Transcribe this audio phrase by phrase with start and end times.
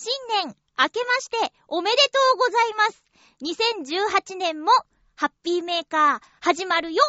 [0.00, 2.02] 新年明けましておめでと
[2.34, 3.04] うございます。
[3.42, 4.70] 2018年も
[5.16, 7.02] ハッピーメーカー始まるよ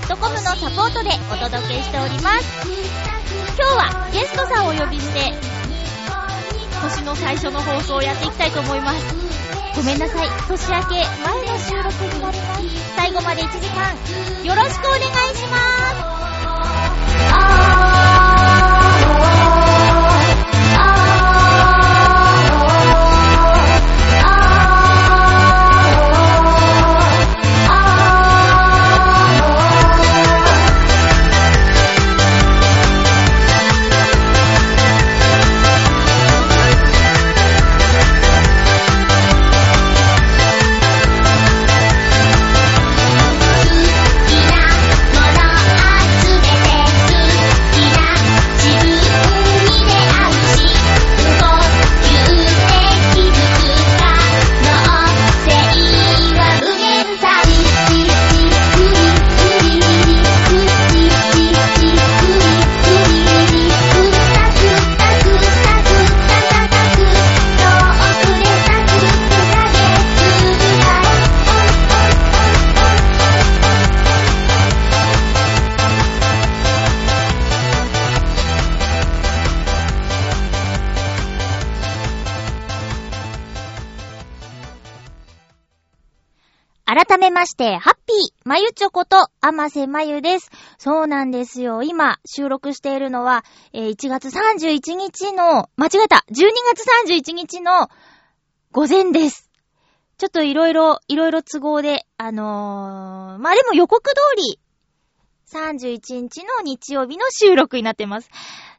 [0.00, 2.68] .com のサポートでお届けしております。
[3.56, 5.32] 今日はゲストさんをお呼びして
[6.80, 9.14] 年の最初の放送をやっていきたいと思います。
[9.76, 10.28] ごめんなさい。
[10.48, 11.02] 年明け前
[11.46, 12.62] の収録になります。
[12.96, 13.94] 最後まで1時間
[14.44, 15.02] よろしくお願い
[15.36, 15.58] しま
[17.74, 17.77] す。
[87.64, 90.48] ハッピーまゆちょこと、あませまゆです。
[90.78, 91.82] そうなんですよ。
[91.82, 96.84] 今、収録しているのは、えー、1月31日の、間違えた !12 月
[97.28, 97.88] 31日の
[98.70, 99.50] 午前です。
[100.18, 104.60] ちょっといろいろ、いろいろ都合で、あのー、まあ、でも予告通り、
[105.52, 108.30] 31日の日曜日の収録になってます。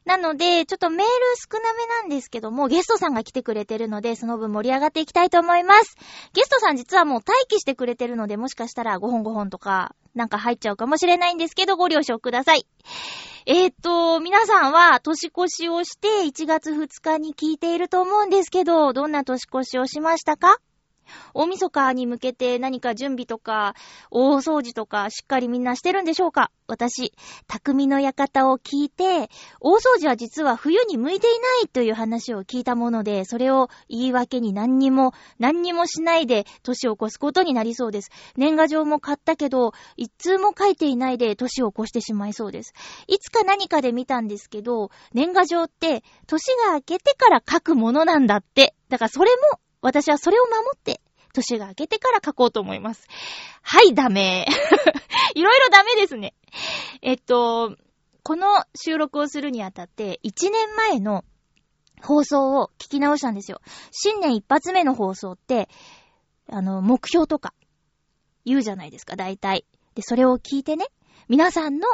[0.04, 1.06] なので、ちょっとメール
[1.36, 5.96] 少なめなんですけども、ゲストさんが来てくれてるので、その分盛り上がっていきたいと思います。
[6.32, 12.66] ゲストさん実はもう待機してくれてるので、もしかしたら5本5本とか、なんか入っちゃうかもしれないんですけど、ご了承ください。
[13.46, 20.58] えー、っと、皆さんは年越しをして1月2日に聞いていると思うんですけど、どんな年越しをしましたか？
[21.34, 23.74] 大晦日に向けて何か準備とか、
[24.10, 26.50] 大掃除とかしっかりみんなしてるんでしょうか？
[26.66, 27.12] 私、
[27.48, 29.28] 匠の館を聞いて、
[29.60, 38.10] 大掃除は実は冬に向いていないという話を聞いたもので、それを言い訳に何にも、何にもしないで年を越すことになりそうです。
[38.36, 42.72] 年賀状も買ったけど、一通も書いていないで年を越してしまいそうです。
[43.08, 48.74] いつか何かで見たんですけど、年賀状って、年が明けてから書くものなんだって。
[48.88, 51.00] だからそれも私はそれを守って、
[51.32, 53.06] 年が明けてから書こうと思います。
[53.62, 54.46] はい、ダメ。
[55.34, 56.34] いろいろダメですね。
[57.02, 57.76] えっと、
[58.22, 61.24] この収録をするにあたって、1年前の
[62.02, 63.60] 放送を聞き直したんですよ。
[63.90, 65.68] 新年一発目の放送って、
[66.48, 67.54] あの、目標とか
[68.44, 69.66] 言うじゃないですか、大体。
[69.94, 70.86] で、それを聞いてね、
[71.28, 71.86] 皆さんの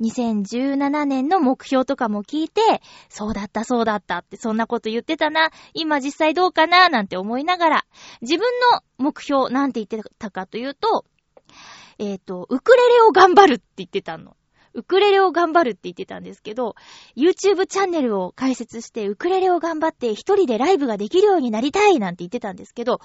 [0.00, 6.88] 2017年の目標とかも聞いて、そうだったそうだったってそんなこと言ってたな、今実際どうかな？
[6.88, 7.86] なんて思いながら、
[8.20, 11.04] 自分の目標なんて言ってたかというと、
[11.98, 14.36] えっ、ー、と、ウクレレを頑張るって言ってたの。
[14.74, 16.74] ウクレレを頑張るって言ってたんですけど、
[17.16, 22.98] YouTube チャンネルを開設して、ウクレレを頑張って一人でライブができるようになりたいなんて言ってたんですけど、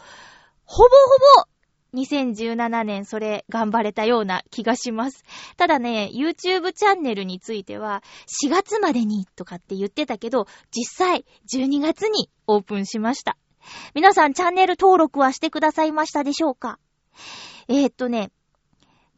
[0.65, 1.49] ほぼほぼ
[1.93, 5.23] 2017年それ頑張れたような気がします。
[5.57, 8.03] ただね、YouTube チャンネルについては
[8.43, 13.37] 4月までにとかって言ってたけど、実際12月にオープンしました。
[13.93, 16.79] 皆さんチャンネル登録はしてくださいましたでしょうか？
[17.67, 18.31] えー、っとね、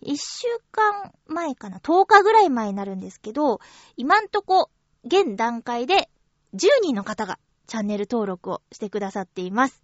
[0.04, 3.60] 1週間前かな ?10 日ぐらい前になるんですけど、
[3.98, 4.70] 今んとこ、
[5.06, 6.10] 現段階で
[6.54, 9.84] 10人の方がチャンネル登録をしてくださっています。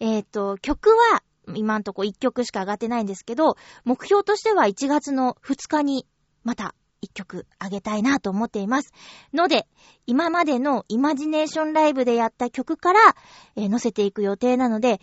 [0.00, 1.22] えー、っと、曲は
[1.54, 6.06] 今んとこ1曲しか上がってないんですけど、目標としては1月の2日に
[6.42, 6.74] また
[7.04, 8.92] 1曲上げたいなと思っています。
[9.32, 9.66] ので、
[10.06, 13.00] 今までのイマジネーションライブでやった曲から、
[13.56, 15.00] えー、載せていく予定なので、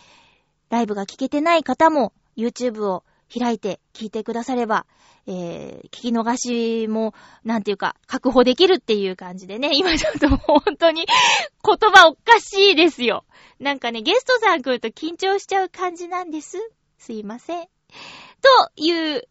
[0.68, 3.04] ライブが聴けてない方も YouTube を
[3.38, 4.86] 開いて聞いてくだされば、
[5.26, 7.14] えー、聞き逃しも、
[7.44, 13.24] なんていうか、確保できるっていう感じでね、 今ちょっと本当に言葉おかしいですよ。
[13.58, 16.58] なんかね、ゲストさん来ると緊張しちゃう感じなんです。
[16.98, 17.62] すいません。
[17.64, 17.68] と
[18.76, 19.28] いう、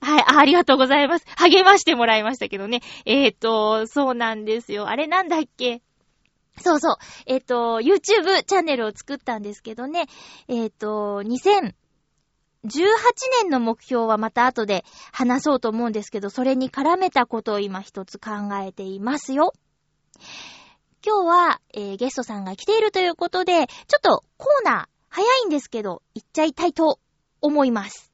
[0.00, 1.26] はい、ありがとうございます。
[1.36, 2.80] 励ましてもらいましたけどね。
[3.04, 4.88] えっ、ー、と、そうなんですよ。
[4.88, 5.82] あれなんだっけ？
[6.60, 6.96] そうそう。
[7.26, 10.06] えっ、ー、と、YouTube チャンネルを作ったんですけどね。
[10.48, 11.74] えっ、ー、と、2000、
[12.64, 12.70] 18
[13.42, 18.30] 年の目標はまた後で話そうと思うんですけど、それに絡めたことを今一つ考
[18.64, 19.52] えていますよ。
[21.04, 27.00] 今日は、えー、ゲストさんが来ているということで、ちょっとコーナー早いんですけど、行っちゃいたいと
[27.40, 28.12] 思います。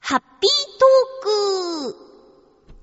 [0.00, 0.50] ハッピー
[1.22, 2.12] トーク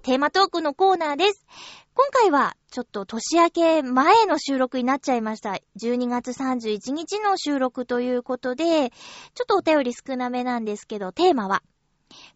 [0.04, 1.46] テーマトークのコーナーです。
[1.94, 5.60] 今回は、ちょっと年明け前の収録になっちゃいました。
[5.82, 11.64] 12月31日の収録ということで、ちょっとお便り少なめなんですけど、テーマは、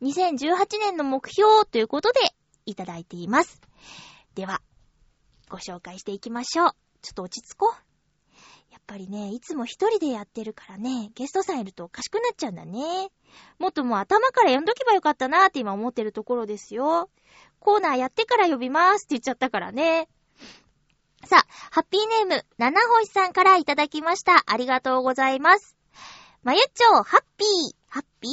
[0.01, 2.19] 2018年の目標ということで
[2.65, 3.61] いただいています。
[4.35, 4.61] では、
[5.49, 6.71] ご紹介していきましょう。
[7.01, 7.92] ちょっと落ち着こう。
[8.83, 13.09] やっぱりね、いつも一人でやってるからね、ゲストさんいるとおかしくなっちゃうんだね。
[13.57, 17.09] もっともう頭から読んどけばよかったなーって今思ってるところですよ。
[17.59, 20.09] コーナーやってから呼びまーすって言っちゃったからね。
[21.23, 24.43] さあ、ハッピーネーム、七星さんからいただきました。
[24.45, 25.77] ありがとうございます。
[26.43, 28.31] まゆっちょ、ハッピー、ハッピー。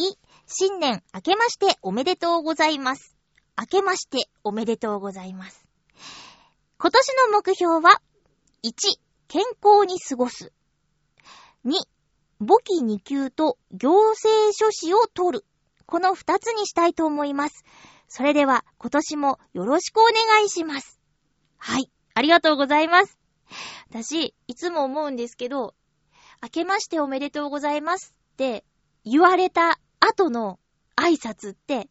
[0.48, 3.16] 新年明けましておめでとうございます。
[3.56, 5.64] 明けましておめでとうございます。
[6.76, 8.02] 今年の目標は、
[8.64, 8.72] 1、
[9.30, 10.52] 健康に過ごす。
[11.64, 11.70] 2、
[12.40, 15.44] 簿記2級と行政書士を取る。
[15.86, 17.64] この2つにしたいと思います。
[18.08, 20.98] それでは今年もよろしくお願いします。
[21.58, 21.92] はい。
[22.14, 23.20] ありがとうございます。
[23.88, 25.76] 私、いつも思うんですけど、
[26.42, 28.64] 明けましておめでとうございますって
[29.04, 30.58] 言われた後の
[30.96, 31.88] 挨拶って、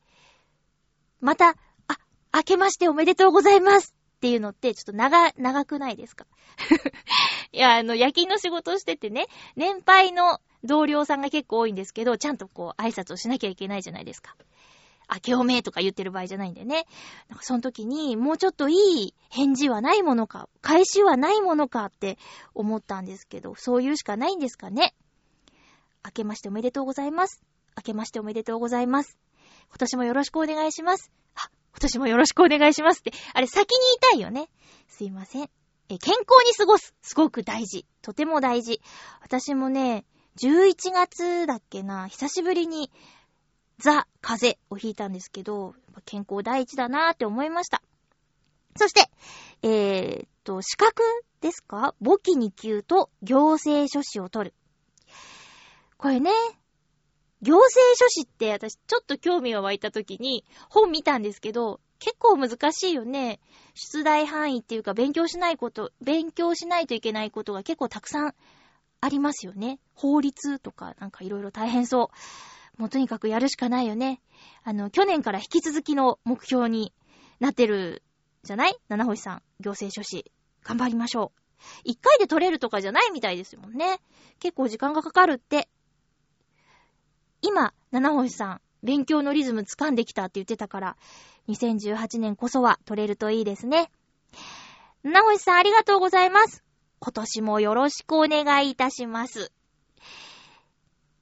[1.21, 1.55] また、
[1.87, 1.97] あ、
[2.33, 6.27] 明けましておめでとうございますっていうのってちょっと長、長くないですか？
[7.53, 14.35] いや、あの、夜勤の仕事をしててね、年配の同僚さんが結構多いんですけど、ちゃんとこう、挨拶をしなきゃいけないじゃないですか。
[15.09, 16.85] 明けおめとか言ってる場合じゃないんでね。
[17.29, 22.17] なんかその時に、もうちょっといい返事はないものか、返しはないものかって
[22.53, 24.93] 思ったんですけど、そういうしかないんですかね。
[26.03, 27.41] 明けましておめでとうございます。
[27.77, 29.17] 明けましておめでとうございます。
[29.69, 31.09] 今年もよろしくお願いします。
[31.71, 34.49] 今年もよろしくお願いしますって、あれ先に言いたいよね。
[34.87, 35.49] すいません。
[35.89, 36.93] え、健康に過ごす。
[37.01, 37.85] すごく大事。
[38.01, 38.81] とても大事。
[39.21, 40.05] 私もね、
[40.37, 42.91] 11月だっけな、久しぶりに
[43.79, 45.73] ザ・風をひいたんですけど、
[46.05, 47.81] 健康第一だなーって思いました。
[48.75, 49.09] そして、
[49.63, 51.01] えー、っと、資格
[51.41, 51.95] ですか？
[52.01, 54.55] 簿記2級と行政書士を取る。
[55.97, 56.31] これね、
[57.41, 63.39] 行政書士って私ちょっと興味が湧いた時に本見たんですけど、結構難しいよね。
[63.73, 68.35] 出題範囲っていうか勉強しないこと、勉強しないといけないことが結構たくさん
[69.01, 69.79] ありますよね。
[69.93, 72.11] 法律とかなんかいろいろ大変そ
[72.77, 72.81] う。
[72.81, 74.21] もうとにかくやるしかないよね。
[74.63, 76.93] あの、去年から引き続きの目標に
[77.41, 78.03] なってる
[78.43, 78.77] じゃない？
[78.87, 80.31] 七星さん、行政書士。
[80.63, 81.41] 頑張りましょう。
[81.83, 83.99] 一回で取れるとかじゃないみたいですもんね。
[84.39, 85.67] 結構時間がかかるって。
[87.41, 90.97] 今、七星さん、勉強のリズム掴んできたって言ってたから、
[91.47, 93.91] 2018年こそは取れるといいですね。
[95.03, 96.63] 七星さんありがとうございます。
[96.99, 99.51] 今年もよろしくお願いいたします。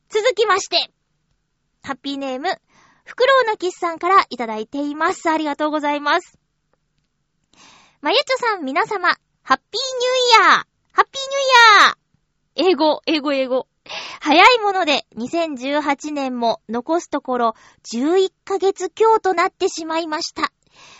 [0.10, 0.92] 続きまして、
[1.84, 2.50] ハッピーネーム、
[3.06, 5.30] フクロウのキスさんからいただいています。
[5.30, 6.38] ありがとうございます。
[8.02, 13.68] まゆちょさん、皆様、ハッピーニューイヤーハッピーニューイヤー英語、英語、英語。
[14.20, 17.56] 早いもので2018年も残すところ
[17.94, 20.51] 11ヶ月強となってしまいました。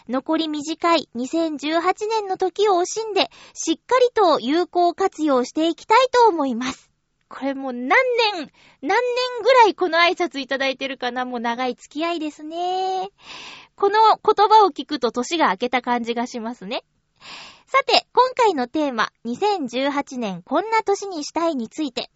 [0.10, 6.89] 残り短い2018年の時を惜しんで、しっかりと有効活用していきたいと思います。
[7.29, 8.51] これもう何年、
[8.82, 9.01] 何年
[9.44, 11.25] ぐらいこの挨拶いただいてるかな？
[11.25, 13.10] もう長い付き合いですね。
[13.75, 16.84] この言葉を聞くと年が明けた感じがしますね。
[17.67, 22.10] さて、今回のテーマ、2018年こんな年にしたいについて。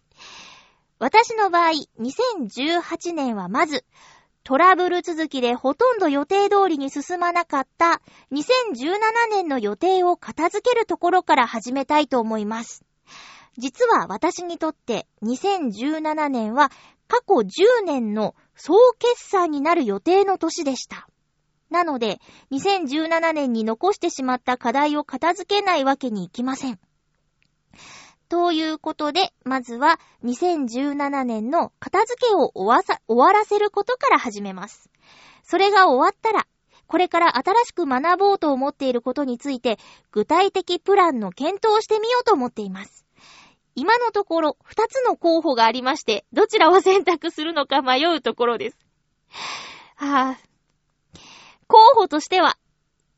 [1.02, 3.84] 私の場合、2018年はまず、
[4.44, 8.38] トラブル続きでほとんど予定通りに進まなかった2017
[9.28, 12.84] 年の予定を片付けるところから始めたいと思います。
[13.58, 16.70] 実は私にとって2017年は
[17.08, 21.08] 過去10年の総決算になる予定の年でした。
[21.68, 22.20] なので、
[22.52, 26.78] 2017年に残してしまった課題を片付けないわけにいきません。
[28.32, 34.88] ということで、まずは2017年の片付けを終わらせることから始めます。
[35.42, 36.46] それが終わったら、
[36.86, 39.78] これから新しく学ぼうと思っていることについて、
[40.12, 43.04] 具体的プランの検討をしてみようと思っています。
[43.74, 48.78] 今のところ、二つの候補がありまして、どちらを選択するのか迷うところです。
[49.96, 51.18] はぁ、
[51.66, 52.56] 候補としては、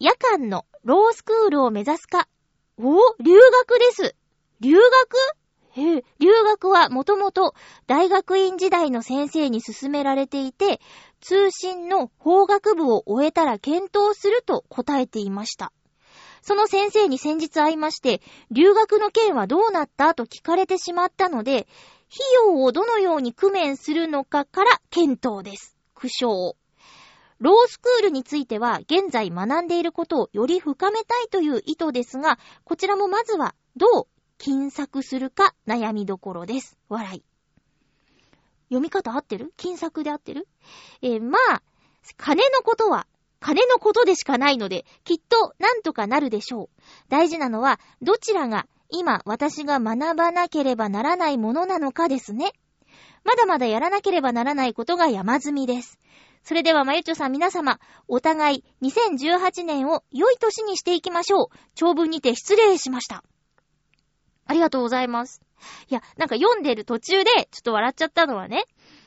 [0.00, 2.26] 夜間のロースクールを目指すか。
[2.78, 4.16] お留学です。
[4.60, 4.90] 留学？
[5.76, 7.54] え、留学はもともと
[7.86, 10.80] 大学院時代の先生に勧められていて、
[11.20, 15.72] 通信の法学部を終えたら検討すると答えていました。
[16.42, 18.20] その先生に先日会いまして、
[18.50, 21.66] 留学の件はどうなったと聞かれてしまったので、
[22.12, 25.76] 費用をどのように工面するのかから検討です。
[25.94, 26.54] 苦笑。
[27.40, 34.06] ロースクールについては、現在学んでいることをより深めたいという意図ですが、こちらもまずは、どう
[34.38, 36.78] 金策するか悩みどころです。
[36.88, 37.24] 笑い。
[38.68, 39.52] 読み方合ってる？
[39.56, 40.48] 金策で合ってる？
[41.02, 41.62] えー、まあ、
[42.16, 43.06] 金のことは
[43.44, 46.82] 金のことでしかないので、きっとなんとかなるでしょう。
[47.10, 52.52] 大事なのは、どちらが今私が学ばなければならないものなのかですね。
[53.22, 55.98] まだまだやらなければならないことが山積みです。
[56.42, 61.46] それでは、まゆちょさん皆様、お互い2018年を良い年にしていきましょう。
[61.74, 63.24] 長文にて失礼しました。
[64.46, 65.40] ありがとうございます。
[65.88, 68.64] いや、なんか読んでる途中で、ちょっと笑っちゃったのはね、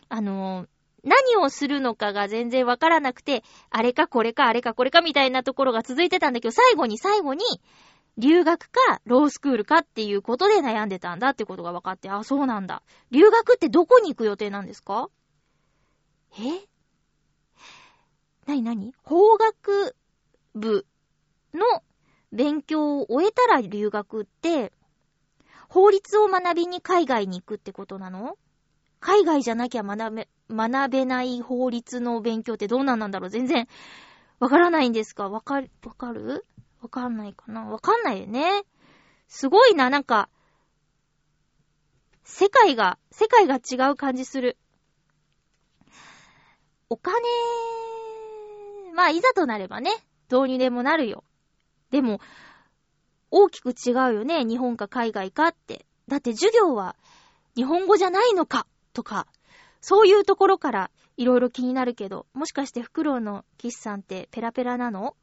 [0.09, 0.67] あのー、
[1.03, 7.43] 何をするのかが全然わからなくて、あれかこれかあれかこれかみたいなところが続いてたんだけど、最後に最後に、
[8.17, 12.81] 留学かロースクールかっていうことで悩んでたんだってことが分かって、あ、そうなんだ。
[13.11, 15.09] 留学ってどこに行く予定なんですか？
[16.39, 16.65] え？
[18.47, 19.95] なになに法学
[20.55, 20.87] 部
[21.53, 21.83] の
[22.31, 24.71] 勉強を終えたら留学って、
[25.77, 28.35] 法律を学びに海外に行くってことなの？
[28.99, 33.29] 海外じゃなきゃ学べ、学べない法律の勉強ってどうなんなんだろう？
[33.29, 33.67] 全然、
[34.39, 35.29] わからないんですか？
[35.29, 36.47] わかる、わかる？
[36.81, 37.65] わかんないかな？
[37.65, 38.63] わかんないよね。
[39.27, 40.29] すごいな、なんか、
[42.23, 44.57] 世界が、世界が違う感じする。
[46.89, 47.21] お金、
[48.95, 49.91] まあ、いざとなればね、
[50.27, 51.23] どうにでもなるよ。
[51.91, 52.19] でも、
[53.31, 55.85] 大きく違うよね、日本か海外かって。
[56.07, 56.95] だって授業は、
[57.55, 59.27] 日本語じゃないのかとか、
[59.81, 65.15] そういうところからいろいろ気になるけど、もしかしてフクロウのキスさんってペラペラなの？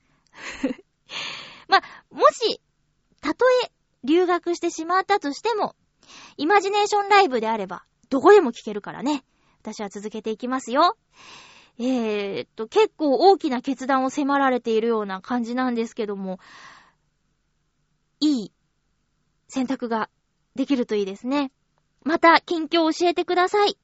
[1.68, 1.80] ま
[2.10, 2.60] もし、
[3.20, 5.74] たとえ留学してしまったとしても、
[6.36, 9.24] イマジネーションライブであれば、どこでも聞けるからね。
[9.62, 10.96] 私は続けていきますよ。
[11.78, 16.38] えー、っと、結構大きな決断を迫られているような感じなんですけども、
[19.54, 20.10] 選択が
[20.56, 21.52] できるといいですね。
[22.02, 23.78] また、近況を教えてください。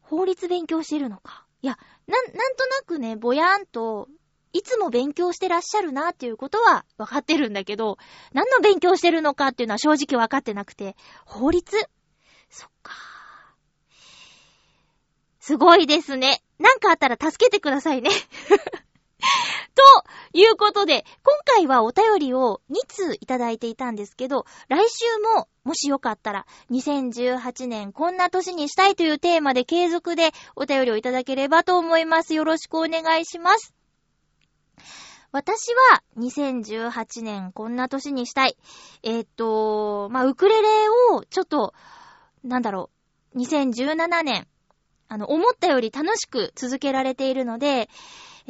[0.00, 1.46] 法律勉強してるのか。
[1.62, 4.08] いや、な、なんとなくね、ぼやーんと、
[4.52, 7.98] いつも勉強してらっしゃるなっていうことは分かってるんだけど、
[8.32, 11.88] 何の勉強してるのかっていうのは正直分かってなくて、法律？
[12.50, 12.92] そっか。
[15.38, 16.42] すごいですね。
[16.58, 18.10] なんかあったら助けてくださいね
[19.74, 19.82] と
[20.32, 32.34] いうことで、今回はお便りを2通いただいていたんですけど、来週も、もしよかったら、2018年こんな年にしたいというテーマで継続でお便りをいただければと思います。
[32.34, 33.74] よろしくお願いします。
[35.32, 38.56] 私は2018年こんな年にしたい。
[39.02, 40.68] えー、っと、まあ、ウクレレ
[41.12, 41.72] をちょっと、
[42.42, 42.90] なんだろ
[43.34, 44.48] う、2017年、
[45.08, 47.88] あの、思ったより楽しく続けられているので、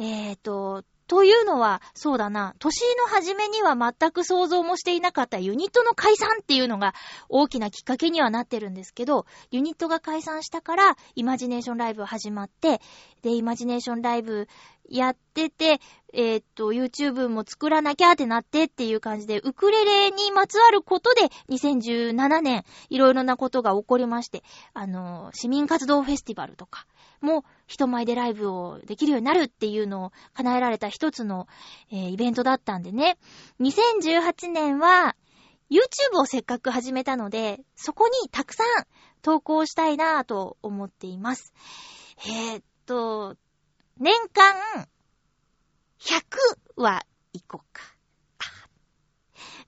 [0.01, 6.95] えー、と、というのは、そうだな、年の初めには全く想像もしていなかったユニットの解散っていうのが
[7.29, 12.81] 大きなきっかけにはなってるんですけど、ユニットが解散したから、イマジネーションライブ始まって、
[13.21, 14.47] で、イマジネーションライブ
[14.89, 15.79] やってて、
[16.13, 24.43] えー、っと、YouTube も作らなきゃってなってっていう感じで、ウクレレにまつわることで、2017年、いろいろなことが起こりまして、
[24.73, 26.85] あの、市民活動フェスティバルとか、
[27.21, 31.47] も人前でライブをできるようになるっていうのを叶えられた一つの、
[31.89, 33.17] えー、イベントだったんでね。
[33.61, 35.15] 2018年は
[35.69, 38.67] YouTube をせっかく始めたので、そこにたくさん
[39.21, 41.53] 投稿したいなぁと思っています。
[42.27, 43.37] えー、っと、
[43.97, 44.53] 年間
[46.01, 47.83] 100は行こうか。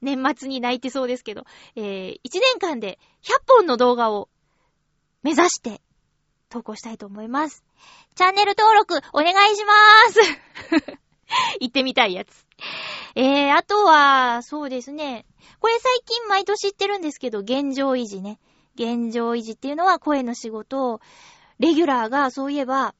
[0.01, 1.45] 年末に泣いてそうですけど、
[1.77, 4.27] えー、1年間で100本の動画を
[5.21, 5.81] 目指して
[6.53, 7.63] 投稿したいと思います。
[8.13, 10.97] チャンネル登録お願いしまーす
[11.59, 12.45] 行ってみたいやつ。
[13.15, 15.25] えー、あとは、そうですね。
[15.59, 18.39] これ最近毎年言ってるんですけど、現状維持ね。
[18.75, 21.01] 現状維持っていうのは声の仕事を、
[21.57, 22.93] レギュラーがそういえば、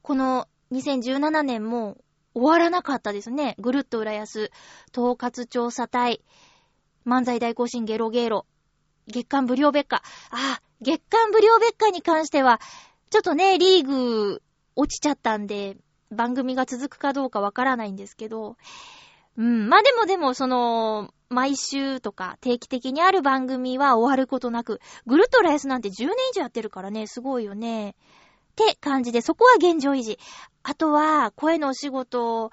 [0.00, 1.98] この2017年も
[2.32, 3.54] 終わらなかったですね。
[3.58, 4.50] ぐるっと浦安、
[4.96, 6.24] 統括調査隊、
[7.06, 8.46] 漫才大行進ゲロゲロ、
[9.08, 10.02] 月刊無料別価。
[10.30, 12.60] あ、月刊無料別価に関しては、
[13.10, 14.42] ちょっとね、リーグ
[14.76, 15.76] 落ちちゃったんで、
[16.10, 18.56] 番組が続くかどうかわからないんですけど、
[19.36, 27.90] うん、まあでもでも、その、毎週とか定期的にある番組は終わることなく、ぐるっとライスなんて10年以上やってるからね、すごいよね。
[27.90, 30.18] って感じで、そこは現状維持。
[30.62, 32.52] あとは、声のお仕事、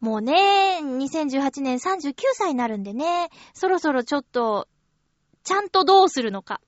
[0.00, 4.68] もうね、2018年39歳になるんでね、そろそろちょっと、
[5.42, 6.60] ちゃんとどうするのか。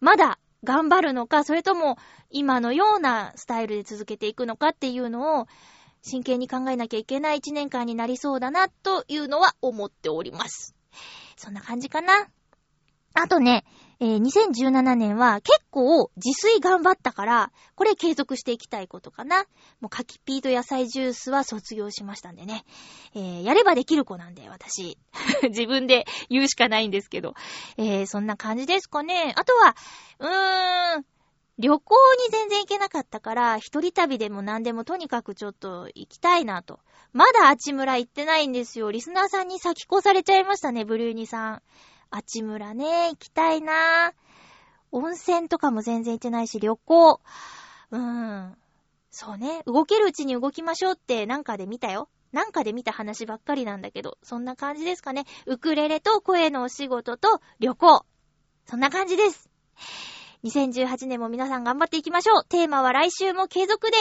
[0.00, 1.96] まだ頑張るのか、それとも
[2.30, 5.46] 今のようなスタイルで続けていくのかっていうのを
[6.02, 10.74] 真剣に考えなきゃいけない一年間になりそうだなというのは思っております。
[11.36, 12.28] そんな感じかな。
[13.14, 13.64] あとね、
[13.98, 19.44] えー2017年は結構自炊頑張ったから、これ継続していきたいことかな。
[19.80, 22.64] もう柿ピーと野菜ジュースは卒業しましたんでね。
[23.14, 24.98] えーやればできる子なんで、私。
[25.48, 27.34] 自分で言うしかないんですけど。
[27.78, 29.32] えーそんな感じですかね。
[29.34, 29.74] あとは、
[30.18, 31.06] うーん、
[31.58, 31.94] 旅行
[32.26, 36.80] に全然行けなかったから、一人旅でも何でもとにかくちょっと行きたいなと。
[37.14, 38.90] まだあちむら行ってないんですよ。
[38.90, 41.62] リスナーさんに先越されちゃいましたね、ブルーニさん。
[42.10, 44.12] あちむらね、行きたいな
[44.92, 47.20] 温泉とかも全然行ってないし、旅行。
[47.90, 48.56] うーん。
[49.10, 49.62] そうね。
[49.66, 52.08] 動けるうちに動きましょうってなんかで見たよ。
[52.32, 55.24] なんかで見た話ばっかりなんだけど、そんな感じですかね。
[55.46, 58.04] ウクレレと声のお仕事と旅行。
[58.66, 59.48] そんな感じです。
[60.44, 62.44] 2018年も皆さん頑張っていきましょう。
[62.44, 63.96] テーマは来週も継続で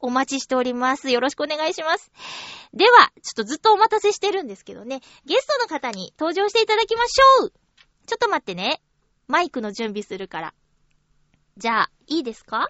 [0.00, 1.10] お待ちしております。
[1.10, 2.12] よろしくお願いします。
[2.72, 7.52] では、ちょっとずっとお待たせしてるんですけどね、ゲストの方に登場していただきましょう
[8.06, 8.80] ちょっと待ってね。
[9.26, 10.54] マイクの準備するから。
[11.56, 12.68] じゃあ、いいですか？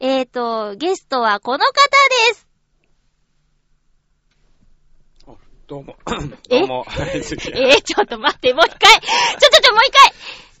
[0.00, 2.48] えーと、ゲストはこの方です
[5.26, 5.32] あ
[5.66, 5.96] どうも。
[6.50, 6.60] え？
[6.60, 6.84] どうも。
[6.84, 9.00] はい、次えー、ちょっと待って、もう一回ちょ
[9.50, 10.12] ちょちょ、もう一回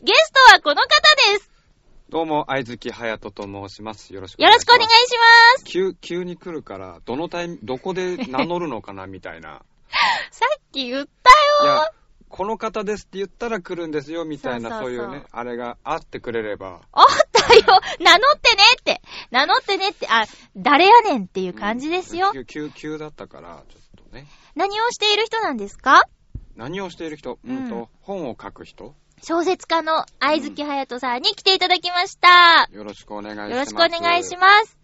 [0.02, 0.88] ゲストはこの方
[1.32, 1.50] です
[2.10, 4.14] どうも、相月隼人と申します。
[4.14, 4.92] よろしくおよろしくお願いし
[5.54, 9.60] ます急、急に来るから、どのタイミどこで名乗るのかな、みたいな。
[10.30, 11.90] さっき言っいたよや、
[12.30, 16.80] この方ですって言ったら来るんですよ、みたいな、そうそうそういうね、あれがあってくれれば。
[16.92, 17.62] あったよ
[18.00, 20.24] 名乗ってねって名乗ってねって、あ、
[20.56, 22.32] 誰やねんっていう感じですよ。
[22.32, 24.26] 急、急、急だったから、ちょっとね。
[24.54, 26.04] 何をしている人なんですか？
[26.56, 32.68] 何をしている人、ううんんと、本を書く人小説家の愛月隼人さんに来ていただきました。
[32.72, 33.50] よろしくお願いします。
[33.50, 34.78] よろしくお願いします。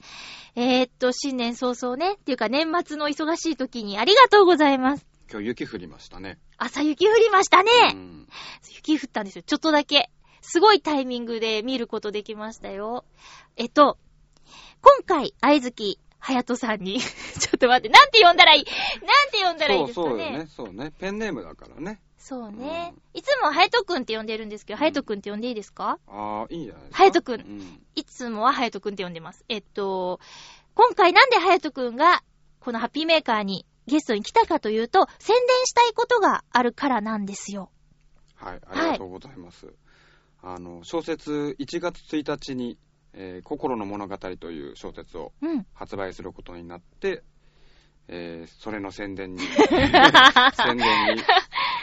[0.57, 5.01] えー、っと、新年早々ね、っていうか年末の忙しい時にありがとうございます。
[5.01, 5.07] す。
[5.31, 6.38] 今日雪降りましたね。
[6.59, 7.70] 朝雪降りましたね。
[7.92, 8.29] うん。
[8.77, 9.42] 雪降ったんですよ。
[9.42, 10.11] ちょっとだけ。
[10.42, 13.05] すごいタイミングで見ることできましたよ。
[13.57, 13.99] えっと、
[14.83, 18.64] 今回、愛月隼人さんに、 ちょっと待って、なんて呼んだらいい？
[18.64, 20.09] なんて呼んだらいいですかね？
[20.11, 20.47] そう、そうよね。
[20.57, 20.92] そうね。
[20.99, 22.01] ペンネームだからね。
[22.27, 22.95] そうね。
[22.97, 25.99] うんいつも隼人くんって呼んでるんですけど、隼人くんって呼んでいいですか？
[26.09, 27.05] ああ、いいんじゃないですか？
[27.05, 27.83] 隼人くんうん。
[27.95, 29.45] いつもは隼人くんって呼んでます。
[29.49, 30.19] えっと、
[30.75, 32.23] 今回なんで隼人くんが、
[32.61, 37.71] このハッピーメーカーにゲストに来たかというと、宣伝したいことがあるからなんですよ。
[38.37, 39.73] はい、ありがとうございます。
[40.43, 42.79] あの、小説1月1日に、
[43.13, 45.67] えー心の物語という小説をうん。
[45.75, 47.23] 発売することになって、
[48.09, 49.41] えーそれの宣伝に、
[50.57, 51.23] 宣伝に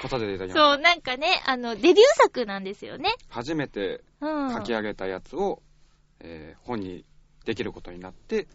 [0.01, 0.73] 来させていただきました。
[0.73, 3.13] そう、なんかね、あの、デビュー作なんですよね。
[3.29, 4.53] 初めてうん。
[4.53, 5.61] 書き上げたやつを、
[6.19, 7.05] えー本に
[7.45, 8.47] できることになって、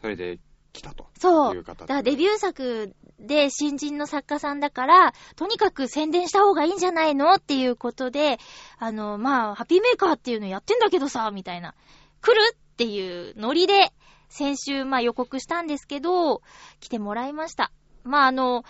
[0.00, 0.38] それで
[0.72, 1.54] 来たとそう。
[1.54, 8.38] いう形だからデビュー作で新人の作家さんだから、とにかく宣伝した方がいいんじゃないのっていうことで、
[8.78, 11.74] あの、まあ、ハッピーメーカーっていうのやってんだけどさ、みたいな。
[12.22, 13.92] 来るっていうノリで、
[14.28, 16.42] 先週、まあ予告したんですけど、
[16.78, 17.72] 来てもらいました。
[18.04, 18.64] まああの、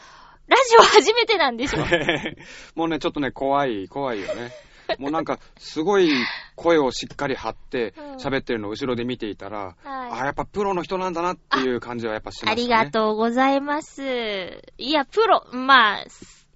[0.51, 1.79] ラジオ初めてなんでしょ。
[2.75, 4.51] もうね、ちょっとね、怖い、怖いよね。
[4.99, 6.11] もうなんか、すごい
[6.57, 10.25] 声をしっかり張ってうん、喋ってるのを後ろで見ていたら、あ、はい。
[10.27, 12.53] やっぱプロの人なんだなっていう感じはやっぱしましたね。
[12.53, 14.63] ありがとうございます。
[14.77, 16.05] いや、プロ、まあ、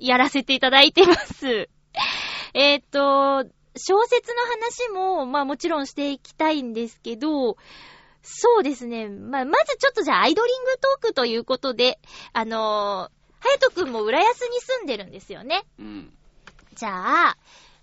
[0.01, 1.69] やらせていただいてます。
[2.53, 3.45] えっと、
[3.77, 7.57] 小説の話も、まあもちろんしていきたいんですけど、
[8.23, 9.09] そうですね。
[9.09, 12.01] まあ、まずちょっとじゃあアイドリングトークということで、
[12.33, 15.65] あのー、はやとくんも浦安に住んでるんですよね。
[15.79, 16.13] うん。
[16.75, 17.37] じゃあ、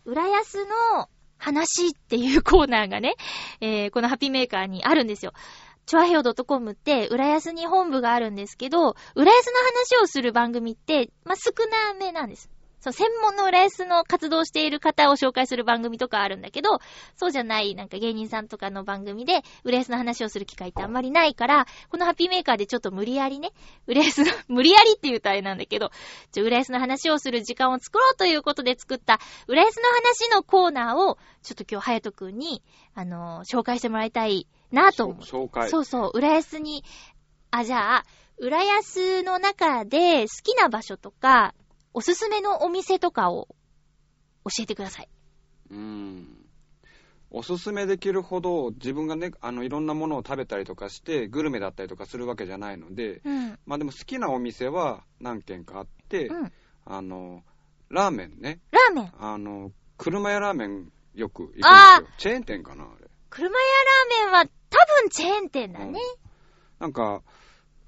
[0.05, 3.15] 浦安の話っていうコーナーがね、
[3.61, 5.33] えー、このハッピーメーカーにあるんですよ。
[5.85, 9.53] チョアヘオ .com って、浦安に本部があるんですけど、浦安の
[9.97, 12.49] 話をする番組って、まあ、少なめなんです。
[12.81, 16.79] そう、専門の浦安の活動している方を紹介する番組とかあるんだけど、
[17.15, 23.51] そうじゃない、なんか芸人さんとかの番組で、浦安の話をする機会ってあんまりないから、このハッピーメーカーでちょっと無理やりね、
[23.85, 25.91] 浦安の、 無理やりって言うとあれなんだけど、
[26.31, 32.63] ちょ、浦安の話をする時間を作ろうということで作った、浦安の話のコーナーを、ちょっと今日、はやとくんに、
[32.95, 35.21] あのー、紹介してもらいたいなと思う。
[35.21, 36.83] 紹介そうそう、浦安に、
[37.51, 38.05] あ、じゃあ、
[38.37, 41.53] 浦安の中で好きな場所とか、
[41.93, 43.47] おすすめのお店とかを
[44.45, 45.09] 教えてください。
[45.69, 46.37] うーん。
[47.33, 56.51] おすすめできるほど自分がね、あの、いろんなものを食べたりとかして、グルメだったりとかするわけじゃないので、うん、まあでも好きなお店は何軒かあって、うん、
[56.85, 57.43] あの、
[57.89, 58.59] ラーメンね。
[58.71, 59.13] ラーメン？
[59.17, 62.07] あの、車屋ラーメンよく行くんですよ。
[62.17, 63.07] チェーン店かなあれ。
[63.29, 65.85] 車屋ラーメンは多分チェーン店だね。
[65.85, 65.95] うん、
[66.79, 67.21] なんか、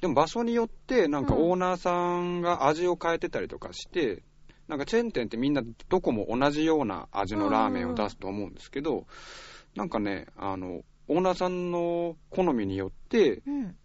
[0.04, 4.22] でも場所によって、なんかオーナーさんが味を変えてたりとかして、うん、
[4.68, 9.08] なんかチェーン店ってみんなどこも同じような味のラーメンを出すと思うんですけど、
[9.76, 13.44] なんかね、あの、オーナーさんの好みによって、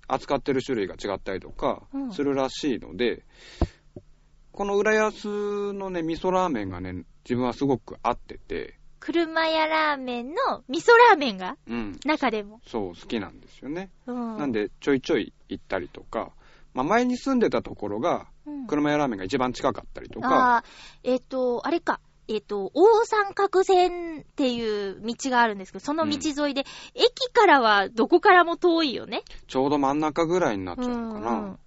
[0.08, 4.02] 扱ってる種類が違ったりとかするらしいので、うん、
[4.50, 12.60] この浦安のね、味噌ラーメンがね、自分はすごく合ってて、車屋ラーメンの味噌ラーメンが、うん、中でも。
[12.66, 13.90] そう、好きなんですよね。
[14.06, 16.32] うん、なんで、ちょいちょい行ったりとか、
[16.74, 18.26] まあ、前に住んでたところが、
[18.68, 20.28] 車屋ラーメンが一番近かったりとか。
[20.28, 20.64] ああ、
[21.02, 22.00] えっ、ー、と、あれか。
[22.28, 29.22] えっ、ー、と、大三角線っていう道があるんですけど、その道沿いで、うん、駅からはどこからも遠いよね。
[29.46, 31.30] ちょうど真ん中ぐらいになっちゃうのかな。
[31.30, 31.58] うんうん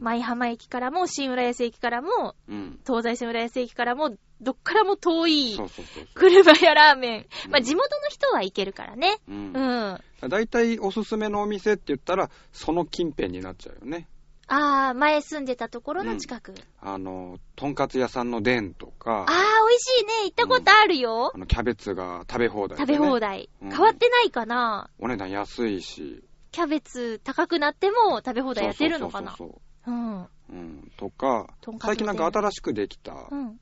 [0.00, 5.58] 舞浜駅からも、新浦安駅からも、うん、東西新浦安駅からも、どっからも遠い、
[6.14, 7.26] 車やラーメン。
[7.50, 9.18] まあ、地元の人は行けるからね。
[9.28, 9.52] うん。
[9.52, 10.28] うん。
[10.28, 14.08] だいたいおすすめのお店って言ったら、その近辺になっちゃうよね。
[14.50, 16.52] ああ、前住んでたところの近く。
[16.52, 19.26] うん、あの、とんかつ屋さんの伝とか。
[19.28, 19.34] ああ、
[19.68, 20.12] 美味しいね。
[20.24, 21.32] 行ったことあるよ。
[21.34, 26.24] うん、あの、キャベツが食べ放題、ね、食べ放題、変わってないかなお値段安いし。
[26.58, 29.94] キャベツ高くなっても食べ放題やってるのかなそうそうそうそう。
[29.94, 30.28] うん。
[30.50, 31.46] うん、とか、
[31.80, 33.14] 最近なんか新しくできた、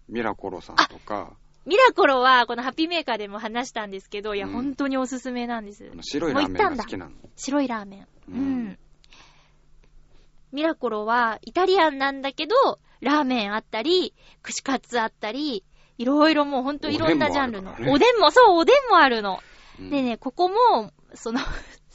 [0.08, 1.34] ミラコロさんとか、
[1.66, 5.90] ミラコロは、このハッピーメーカーでも話したんですけど、いや、うん、本当におすすめなんです。
[6.00, 7.12] 白いラーメンが好きなの。
[7.34, 8.06] 白いラーメン。
[8.28, 8.78] うん。
[10.52, 12.54] ミラコロは、イタリアンなんだけど、
[13.00, 15.64] ラーメンあったり、串カツあったり、
[15.98, 17.72] いろいろもうほんといろんなジャンルの。
[17.72, 19.40] おでんも、そう、おでんもあるの。
[19.80, 21.40] うん、でね、ここも、その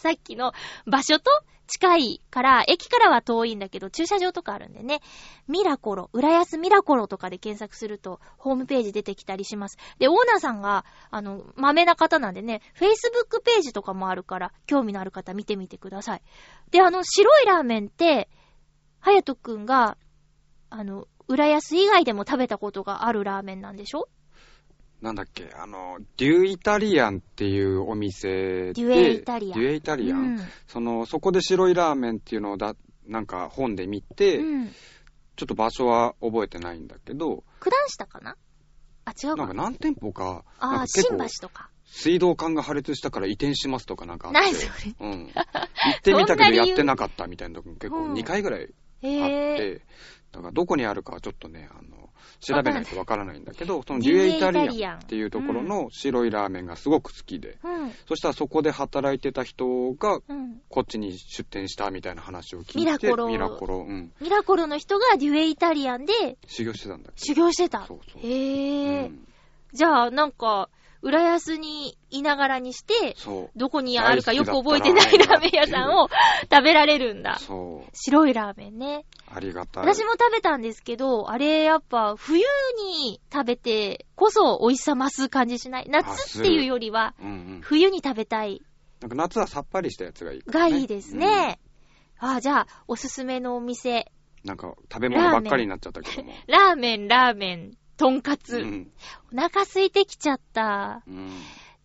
[0.01, 0.51] さっきの
[0.87, 1.29] 場所と
[1.67, 4.99] 近いから、駅からは遠いんだけど、駐車場とかあるんでね。
[5.47, 9.77] ミラコロ、浦安ミラコロとかで検索すると、ホームページ出てきたりします。
[9.99, 16.21] で、オーナーさんが、あの、豆な方なんでね、Facebook ページとかもあるから、興味のある方見てみてください。
[16.71, 18.27] で、あの、白いラーメンって、
[18.99, 19.97] はやとくんが、
[20.69, 24.09] あの、浦安以外でも食べたことがあるラーメンなんでしょ？
[25.01, 29.59] なんだっけ、あの、デュイタリアンっていうお店で、デュエイタリアン。
[29.59, 30.19] デュエイタリアン。
[30.19, 32.75] うん、その、そこで白いラーメンっていうのをだ、
[33.07, 34.67] なんか本で見て、うん、
[35.35, 38.35] ちょっと場所は覚えてないんだけど、九段下かな？
[39.05, 39.45] あ、違うかな？
[39.45, 41.71] んか何店舗か、ああ、新橋とか。
[41.85, 44.39] 水道管が破裂したから移転しますとかなんかあって。
[44.39, 44.95] ないそれ？
[44.99, 45.25] うん。
[45.25, 45.29] 行
[45.97, 48.69] ってみたけどやってなかったみたいなとこ結構2回ぐらいあっ
[49.01, 49.81] て、
[50.31, 52.00] だからどこにあるかはちょっとね、あの、
[52.41, 60.19] 調べないとわからないんだけど、そのデュエイタリアンっていうところの白いラーメンがすごく好きで、うん、そしたらそこで働いてた人が、
[60.69, 63.27] こっちに出店したみたいな話を聞いて、ミラコロ。
[63.27, 64.11] ミラコロ、うん。
[64.19, 66.13] ミラコロの人がデュエイタリアンで、
[66.47, 67.85] 修行してたんだ修行してた。
[67.85, 68.21] そうそう。
[68.21, 69.05] へぇー。
[69.07, 69.27] うん、
[69.73, 70.69] じゃあ、なんか、
[71.01, 73.15] 浦安にいながらにして、
[73.55, 76.09] どこにあるかよく覚えてないラーメン屋さんを
[76.51, 77.37] 食べられるんだ。
[77.39, 77.89] そう。
[77.93, 79.05] 白いラーメンね。
[79.33, 79.85] ありがたい。
[79.85, 82.43] 私も食べたんですけど、あれやっぱ冬
[82.93, 85.87] に食べてこそ美味しさ増す感じしない？
[85.89, 87.15] 夏っていうよりは、
[87.61, 88.61] 冬に食べたい。
[88.99, 90.71] なんか夏はさっぱりしたやつがいいかね。
[90.71, 91.59] がいいですね。
[92.21, 94.11] うん、ああ、じゃあ、おすすめのお店。
[94.43, 96.33] なんか食べ物ばっかりになっちゃったけども。
[96.47, 98.57] ラーメン、ラーメン、とんかつ。
[98.57, 98.91] うん、
[99.31, 101.03] お腹空いてきちゃった。
[101.07, 101.31] うん、っ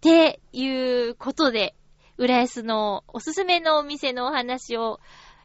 [0.00, 1.74] ていうことで、
[2.16, 4.98] 浦安のおすすめのお店のお話を、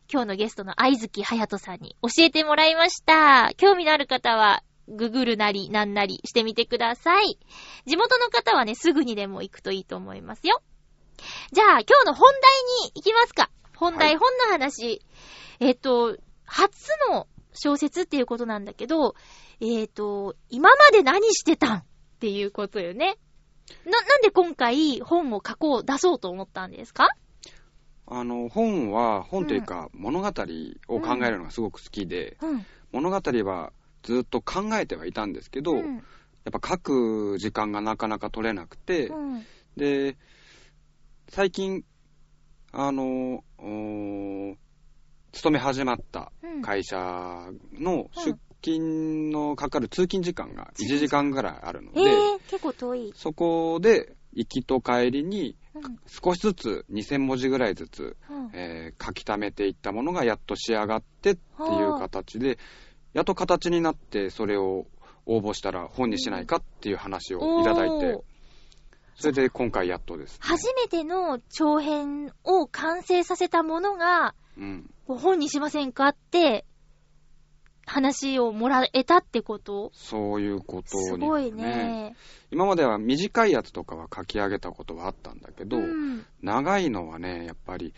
[0.09, 3.51] 今日のゲストの愛月隼人さんに教えてもらいました。
[3.57, 7.37] 興味のある方は、ググるなりなんなりしてみてください。
[7.85, 10.61] 地元の方はね、すぐにでも行くといいと思いますよ。
[11.51, 13.49] じゃあ、今日の本題に行きますか。
[13.75, 15.01] 本題、はい、本の話。
[15.59, 19.15] えっ、と、初の小説っていうことなんだけど、
[19.61, 21.83] えっ、ー、と、今まで何してたんっ
[22.19, 23.17] ていうことよね。
[23.85, 27.09] な、なんで今回本を書こう、出そうと思ったんですか？
[28.07, 32.65] あの、本は、本というか、物語を考えるのがすごく好きで、うん。
[32.91, 33.71] 物語は
[34.03, 35.97] ずっと考えてはいたんですけど、やうん。
[35.99, 36.01] っ
[36.59, 39.45] ぱ書く時間がなかなか取れなくて、うん。
[39.77, 40.17] で、
[41.29, 41.85] 最近、
[42.73, 43.43] あの、
[45.31, 46.97] 勤め始まったうん会社
[47.73, 53.13] の出勤のかかる通勤時間が1時間ぐらいあるので、えー、結構遠い。
[53.15, 55.99] そこで行きと帰りにうん。
[56.05, 58.49] 少しずつ2000文字ぐらいずつ、うん。
[58.53, 62.59] えー書き溜めていったものがやっと仕上がってっていう形で、
[63.13, 64.85] やっと形になってそれを
[65.25, 68.23] 応募したら本にしないかっていう話をいただいて
[69.15, 70.39] それで今回やっとです、ね。
[70.41, 74.89] 初めての長編を完成させたものが、うん。
[75.05, 76.65] 本にしませんかって、
[77.91, 79.91] 話をもらえたってこと？
[79.93, 82.15] そういうことに、すごいね。
[82.49, 86.25] 今までは短いやつとかは書き上げたことはあったんだけど、うん。
[86.41, 87.93] 長いのはね、やっぱり、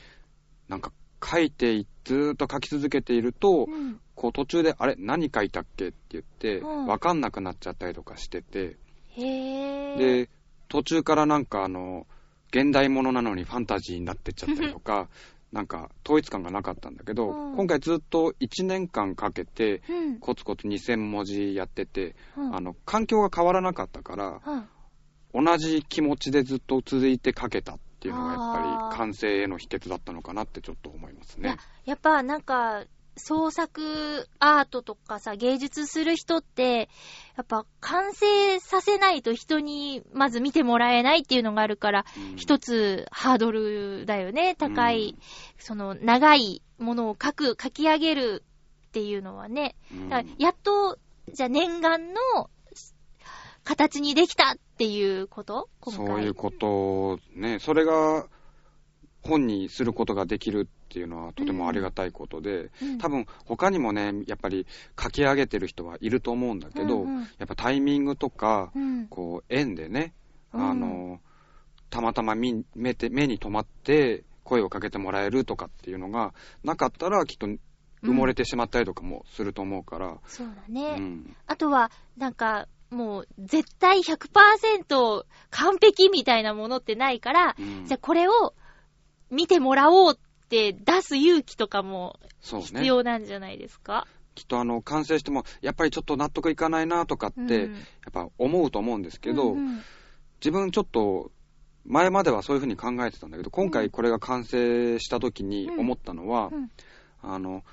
[0.67, 0.91] なんか
[1.23, 3.99] 書いてい、ずーっと書き続けていると、うん。
[4.15, 4.95] こう途中で、あれ？
[4.97, 5.89] 何書いたっけ？
[5.89, 8.77] って言って、うんわかんなくなっちゃったりとかしてて。
[9.15, 10.29] で、
[10.69, 12.07] 途中からなんかあの、
[12.49, 15.07] 現代ものなのにファンタジーになってっちゃったりとか、
[15.53, 20.19] なんか統一感がなかったんだけど、うん今回ずっと1年間かけて、うん。
[20.19, 22.55] コツコツ2000文字やってて、うん。
[22.55, 24.41] あの、環境が変わらなかったから、
[25.33, 25.45] うん。
[25.45, 31.57] 同じ気持ちでずっと続いて書けたっていうのがやっぱり完成への秘訣だったのかなってちょっと思いますね。
[31.85, 36.89] やっぱなんか、創作アートとかさ、芸術する人って、
[37.37, 44.55] やっぱ完成させないと人にまず見てもらえないっていうのがあるから、うん一つハードルだよね。
[44.55, 45.15] 高い、
[45.59, 48.43] その長いものを書く、書き上げる
[48.87, 49.75] っていうのはね。
[49.91, 50.97] うんだからやっと、
[51.31, 52.49] じゃあ念願の
[53.63, 55.69] 形にできたっていうこと？
[55.79, 56.07] 今回。
[56.07, 58.27] そういうことね、それが
[59.21, 64.65] 本にすることができるっていうのはとてもありがたいことで、うん多分他にもね、やっぱり
[65.01, 67.21] 書き上げてる人はいると思うんだけど、うんうん。
[67.21, 69.07] やっぱタイミングとか、うん。
[69.07, 70.13] こう縁でね、
[70.53, 70.69] うん。
[70.69, 71.19] あの、
[71.89, 77.47] たまたま見目て目に留まって声をかけてもらえるとかっていうのがなかったらきっと
[78.03, 80.95] 埋もれてしまったりとかもすると思うから、そうだうね。
[80.99, 81.35] ん。
[81.47, 87.85] あとは、なんか、もう、絶対100%完璧みたいなものってないから、うん。
[87.85, 88.53] じゃあこれを
[89.31, 90.17] 見てもらおうっ
[90.53, 97.73] て出す勇気とかも必要なんじゃないですか、きっとあの完成してもやっぱりちょっと納得いかないなとかって、うん。
[97.73, 99.81] やっぱ思うと思うんですけど、うんうん。
[100.39, 101.31] 自分ちょっと
[101.85, 103.71] 前まではそういうふうに考えてたんだけど今うん。
[103.71, 106.71] 回これが完成した時に思ったのは、うん。
[107.21, 107.63] あの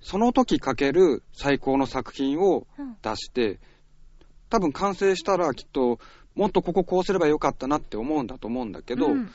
[0.00, 2.96] その時書ける最高の作品をうん。
[3.02, 3.58] 出して
[4.50, 5.98] 多分完成したらきっと
[6.34, 9.30] もっとこここうすればよかったなって思うんだと思うんだけど、うん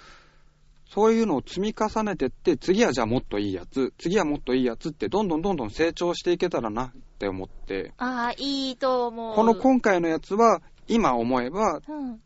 [0.90, 9.36] そういうのを積み重ねてって次はじゃあもっといいやつ次はもっといいやつってどんどんどんどん成長していけたらなって思ってああ、いいと思う。
[9.36, 12.20] この今回のやつは今思えばうん。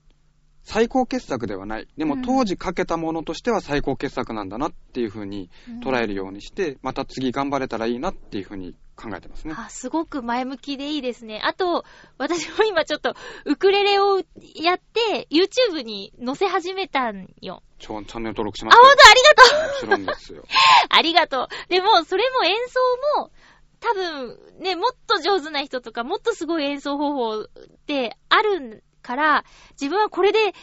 [0.64, 1.88] 最高傑作ではない。
[1.98, 5.50] でもうん当時書けたものとしては最高傑作なんだなっていう風に
[5.84, 9.54] 捉えるようにして、また次頑張れたらいいなっていう風に考えてますね。
[9.58, 11.42] あ、すごく前向きでいいですね。
[11.44, 11.86] あと、
[12.18, 14.20] 私も今ちょっと、ウクレレを
[14.56, 17.64] やって、YouTube に載せ始めたんよ。
[17.80, 20.44] ちょチャンネル登録しあ、ますほんとありがとうもちろんですよ。
[20.90, 21.48] ありがとう。
[21.70, 22.80] でも、それも演奏
[23.22, 23.32] も、
[23.80, 27.48] 多分、ね、もっと上手な人とか、もっとすごい演奏方法っ
[27.88, 29.46] てあるから、
[29.80, 30.54] 自分はこれで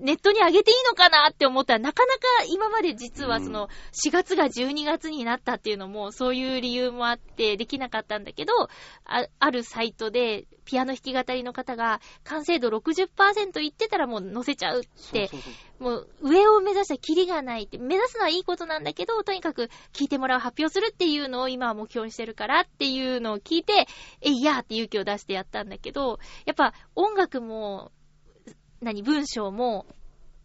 [0.00, 8.52] ネットに上げていいのかなって思ったら、なかなか今まで実はその、4月が12月になったっていうのも、そういう理由もあってできなかったんだけど、
[9.04, 23.86] ああるサイトで、ピアノ弾き語りの方が、完成度60%いってたらもう載せちゃうって、そうそうそうもう上を目指したらキリがないって、目指すのはいいことなんだけど、とにかく聞いてもらう発表するっていうのを今は目標にしてるからっていうのを聞いて、
[24.20, 27.92] えいやーって勇気を出してやったんだけど、やっぱ音楽も、
[28.84, 29.86] 何、文章も、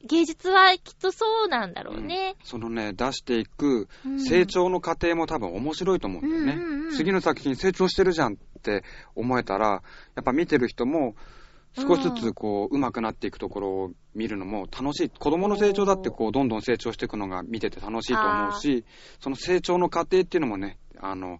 [0.06, 2.36] 芸術はきっとそうなんだろうね。
[2.43, 6.54] そのね、出していくうん成長の過程も多分面白いと思うんだよね。
[6.54, 9.84] うんうんうん次の作品成長してるじゃんって思えたら、
[10.15, 11.15] やっぱ見てる人も
[11.75, 15.10] 少しずつこう、上手くなっていくところを見るのも楽しい。
[15.10, 18.86] 子供の成長だってこう、どんどん成長していくのが見てて楽しいと思うし、
[19.19, 21.39] その成長の過程っていうのもね、あの、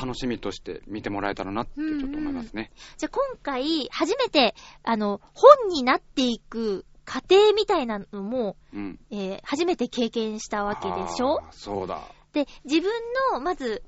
[0.00, 2.70] 楽しみとして見てもらえたらなってちょっと思いますね。
[2.96, 9.00] じゃあ今回、初めて、あの、本になっていく過程みたいなのも、うん。
[9.10, 11.40] えー初めて経験したわけでしょ？
[11.50, 12.02] そうだ。
[12.32, 12.92] で、自分
[13.32, 13.82] の、まず、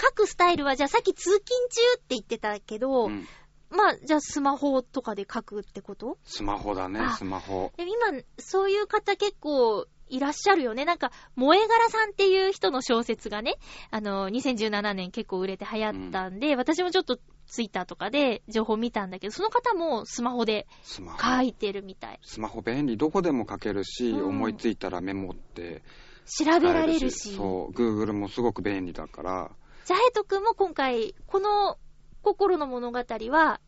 [0.00, 3.26] 書くスタイルは、じゃあさっき通勤中って言ってたけど、うん
[3.70, 6.18] まあ、じゃあスマホとかで書くってこと？
[6.24, 7.72] スマホだねあ、スマホ。
[7.78, 10.84] で今、そういう方結構いらっしゃるよね。
[10.84, 13.56] なんか、萌え柄さんっていう人の小説がね、
[13.90, 20.66] あの、2017年結構売れて流行ったんで、私もちょっとツイッターとかで情報見たんだけど、その方もスマホで。
[20.84, 22.20] 書いてるみたい。
[22.22, 22.98] スマホ便利。
[22.98, 25.82] どこでも書けるし、うん思いついたらメモって
[26.26, 27.34] 調べられるし。
[27.34, 29.50] そう、Google もすごく便利だから、
[29.86, 31.78] じゃあ、ヘイト君も今回、この
[32.22, 32.98] 心の物語
[33.30, 33.60] は、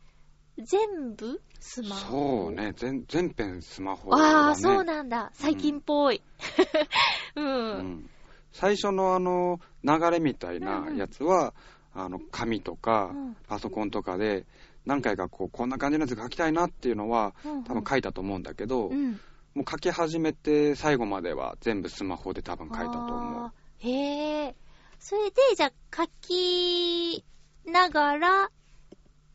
[0.57, 4.23] 全部スマホそうね、全全編スマホだね。
[4.23, 5.31] ああ、そうなんだ。
[5.33, 6.21] 最近っぽい。
[7.35, 7.45] うん。
[7.45, 8.09] うん
[8.51, 11.53] 最初のあの、流れみたいなやつは、
[11.93, 14.45] あの、紙とかうん、パソコンとかで、
[14.85, 19.19] 何回かこう、こんな感じのやつ書きたいなっていうのは、うん多分書いたと思うんだけど、うん。
[19.55, 24.55] もう書き始めて最後までは全部スマホで多分書いたと思うへえ。
[24.99, 27.25] それで、じゃあ、書き
[27.65, 28.51] ながら、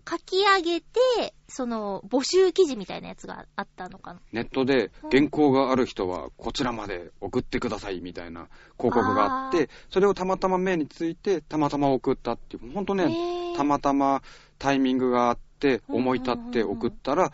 [0.08, 4.20] 書き上げて、その、募集記事みたいなやつがあったのかな。
[4.32, 14.22] ネットでうん原稿がある人はこちらまで送ってくださいみたいな広告があって、それをたまたま目について、たまたま送ったっていう、ほんとね、たまたま
[14.58, 17.32] タイミングがあって、うん思い立って送ったら、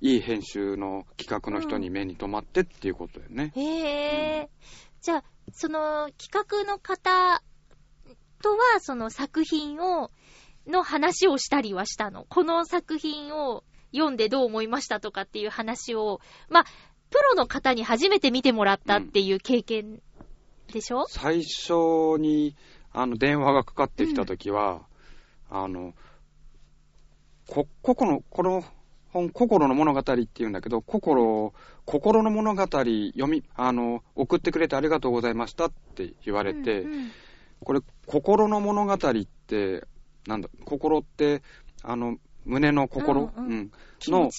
[0.00, 3.52] いい編集の企画の人に目に留まってっていうことだよね。
[3.54, 4.50] へえ。
[5.00, 7.42] じゃあ、その、企画の方
[8.42, 10.10] とは、その作品を、
[10.68, 12.26] の話をしたりはしたの。
[12.28, 16.64] この作品を読んでどう思いましたとかっていう話を、まあ、
[17.10, 20.02] プロの方に初めて見てもらったっていう経験
[20.72, 22.54] でしょ、最初に、
[22.92, 24.82] あの、電話がかかってきたときは、
[25.50, 25.94] あの、
[27.46, 28.62] こ、ここの、この
[29.10, 31.54] 本、心の物語って言うんだけど、心、
[31.86, 37.10] 心の物語読み、あの、送ってくれてありがとうございましたって言われて、うんうん。
[37.64, 38.98] これ、心の物語っ
[39.46, 39.86] て、
[40.28, 41.42] なんだ、心って、
[41.82, 43.70] あの、胸の心、うんうんうん
[44.02, 44.30] の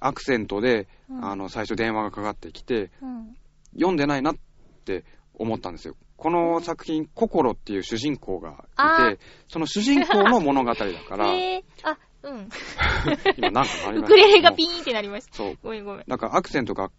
[0.00, 3.36] アクセントで、うんあの、最初電話がかかってきて、うん
[3.74, 4.36] 読んでないなっ
[4.84, 5.96] て思ったんですよ。
[6.16, 12.48] この作品、心っていう主人公があいて、その主人公の物語だから、へえあ、うん。
[13.36, 15.34] 今なんかなりましたウ クレレがピーンってなりました。
[15.34, 15.58] そう。
[15.62, 16.04] ごめんごめん。
[16.06, 16.90] なんかアクセントが、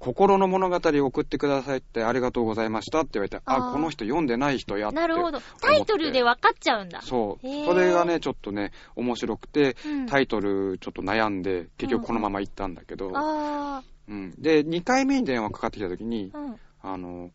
[0.00, 4.96] 心の物語を送ってくださいってありがとうございましたって言われて、あこの人読んでない人やって。
[4.96, 5.40] なるほど。
[5.60, 7.02] タイトルで分かっちゃうんだ。
[7.02, 7.46] そう。
[7.66, 14.34] それがね、ちょっとね、面白くて、うんタイトルちょっと悩んで、結局このまま行ったんだけど、あうん。
[14.38, 16.56] で、2回目に電話かかってきた時にあ、、うん。
[16.80, 17.30] あの、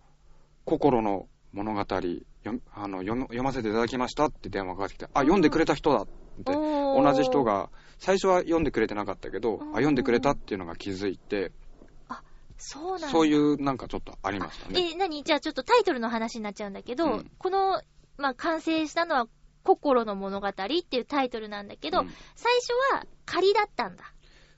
[0.66, 7.44] 心の物語、読あの読む読ませていただきましたって電話がかかってきて、あ、読んでくれた人だって、同じ人。
[7.44, 11.52] が、最初は読んでくれてなかったけど、うんあ、読んでくれたっていうのが気づいて、
[12.58, 13.08] そうなんだ。
[13.10, 14.92] そういうなんかちょっとありましたね。
[14.94, 15.24] え、何？
[15.24, 17.82] じゃあちょっとタイトルの話になっちゃうんだけど、うんこの、
[18.18, 19.28] まあ、完成したのは、
[19.64, 20.64] 心の物語って
[20.98, 24.04] いうタイトルなんだけど、うん最初は仮だったんだ。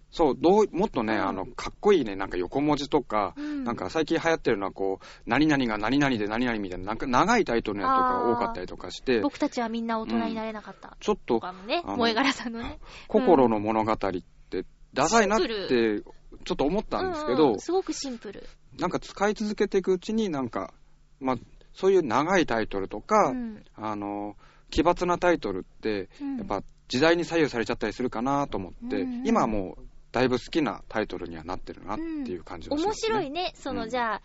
[0.09, 10.95] そう、どう、もっとね、うんあの、かっこいいね、なんか横文字とか、うんなんか最近流行ってるのはこう、何々が何々で何々みたいな、なんか長いタイトルのやつとか多かったりとかして、僕たちはみんな大人になれなかった。
[10.99, 12.79] ちょっと、ね、萌え柄さんのね。
[13.07, 16.03] 心の物語って、ダサいなって、
[16.43, 18.43] ちょっと思ったんですけどうんうん、すごくシンプル。
[18.79, 20.73] なんか使い続けていくうちになんか、
[21.19, 21.35] まあ、
[21.73, 23.63] そういう長いタイトルとか、うん。
[23.75, 24.35] あの、
[24.69, 26.37] 奇抜なタイトルって、うん。
[26.37, 33.07] やっぱ時代に左右されちゃったりするかなと思って、うんうん今はもうだいぶ好きなタイトルにはなってるなっていう感じがしま面す、ね。
[33.07, 33.51] 白いね。
[33.55, 33.89] その、うん。
[33.89, 34.21] じゃあ、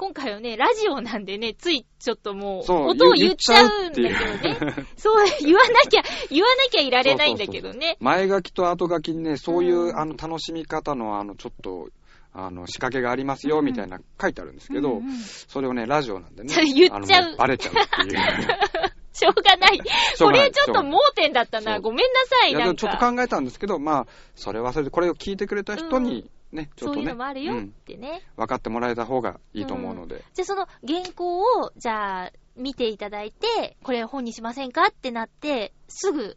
[0.00, 4.86] 今回はね、ラジオなんでね、ついちょっともう、そう音を言っちゃうんだけどね。
[4.96, 7.98] そう、言わなきゃ、言わなきゃいられないんだけどね。
[8.00, 11.90] 前書きと後書きにね、そういう、うんあの楽しみ方のあのちょっと、
[12.32, 18.18] あの仕掛けがありますようんみたいな書いてあるんですけど、うんうんそれをね、ラジオなんでね 言っちゃうバレちゃうっていう。
[19.12, 19.78] しょうがない。
[19.78, 21.74] これちょっと盲点だったな。
[21.74, 23.12] そうごめんなさい、なんでもちょっとか。
[23.12, 28.22] 考えたんですけど、まあ、それはそれで、これを聞いてくれた人にね、ちょっとね、そういうのもあるよっうんてね。
[28.36, 36.36] 分かってもらえた方がいいと思うので、じゃあその原稿を、じゃあ、見ていただいて、これ本にしませんかってなって、すぐ、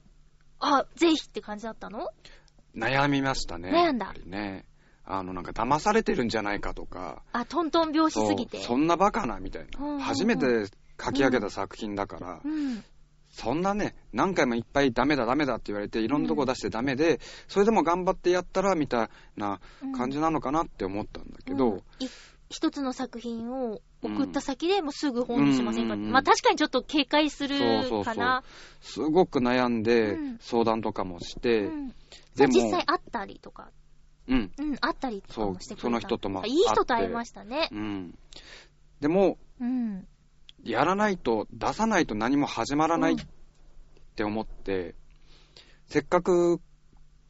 [0.59, 2.09] あ、ぜひって感じだったの？
[2.75, 3.71] 悩みましたね。
[3.71, 4.13] 悩んだ？
[4.25, 4.65] ね。
[5.05, 8.61] あの、なんか騙されてるんじゃないかとか、あ、トントン拍子すぎて。
[8.61, 9.79] そんなバカなみたいな。
[9.79, 10.67] うんうんうん初めて
[11.03, 12.83] 書き上げた作品だから、うん。
[13.33, 19.59] そんなね、何回もいっぱいダメだダメだって言われて、いろんなとこ出してダメで、それでも頑張ってやったら、みたいな
[19.97, 21.77] 感じなのかなって思ったんだけど、うん。
[21.77, 21.81] い
[22.49, 25.95] 一つの作品を送った先でもうすぐ本にしませんか？
[25.95, 28.03] うんうんうんまあ確かにちょっと警戒するそうそうそう。
[28.03, 28.43] かな。
[28.79, 31.87] すごく悩んでうん、相談とかもして、うん。
[32.35, 33.71] でも実際会ったりとか、
[34.27, 35.81] うん、うん、会ったりとかもしてくれた。
[35.81, 37.69] そうその人ともあいい人と会いましたね。
[37.71, 38.19] うん。
[38.99, 40.07] でも、うん。
[40.63, 44.95] やらないと、出さないと何も始まらないうんって思って、
[45.87, 46.61] せっかく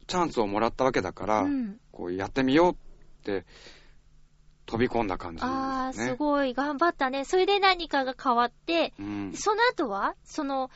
[0.06, 1.80] チャンスをもらったわけだから、うん。
[1.92, 2.76] こうやってみようっ
[3.24, 3.46] て
[4.66, 5.52] 飛び込んだ感じですね。
[5.52, 7.24] あー、すごい、頑張ったね。
[7.24, 9.32] それで何かが変わって、うん。
[9.34, 10.70] その後はその、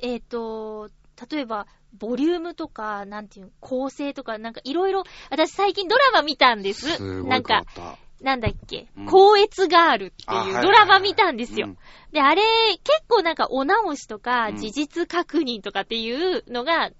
[0.00, 0.90] えっ、と、
[1.30, 1.66] 例えば、
[1.98, 6.96] ボリュームとか、なんていうの、構成とか、なんかいろいろ、私最近ドラマ見たんです。
[6.96, 7.64] すごないんか。
[8.22, 11.66] なんだっけ、うん高越ガールっていいうドラマ見たんですよ。
[11.68, 11.78] うん
[12.12, 12.42] で、あれ、
[12.84, 16.90] 結構なんかお直しとか、うん事実確認とかっていうのが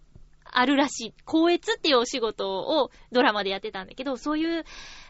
[0.44, 1.14] あるらしい。
[1.26, 4.64] 高越っていうお仕事をドラマでやってたんだけど、そういう、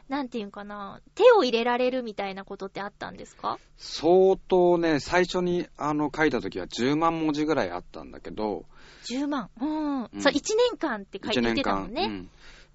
[0.08, 3.58] なんていうんかな、手を入れられるみたいなことってあったんですか？
[3.76, 8.64] 相当ね、最初にあの書いた時は10万文字ぐらいあったんだけど、
[9.04, 9.50] ?10 万。
[9.60, 10.02] うん。
[10.02, 10.40] うんそう、1
[10.70, 11.74] 年間って書いて1言って年間。
[11.76, 12.04] たもんね。
[12.04, 12.30] うん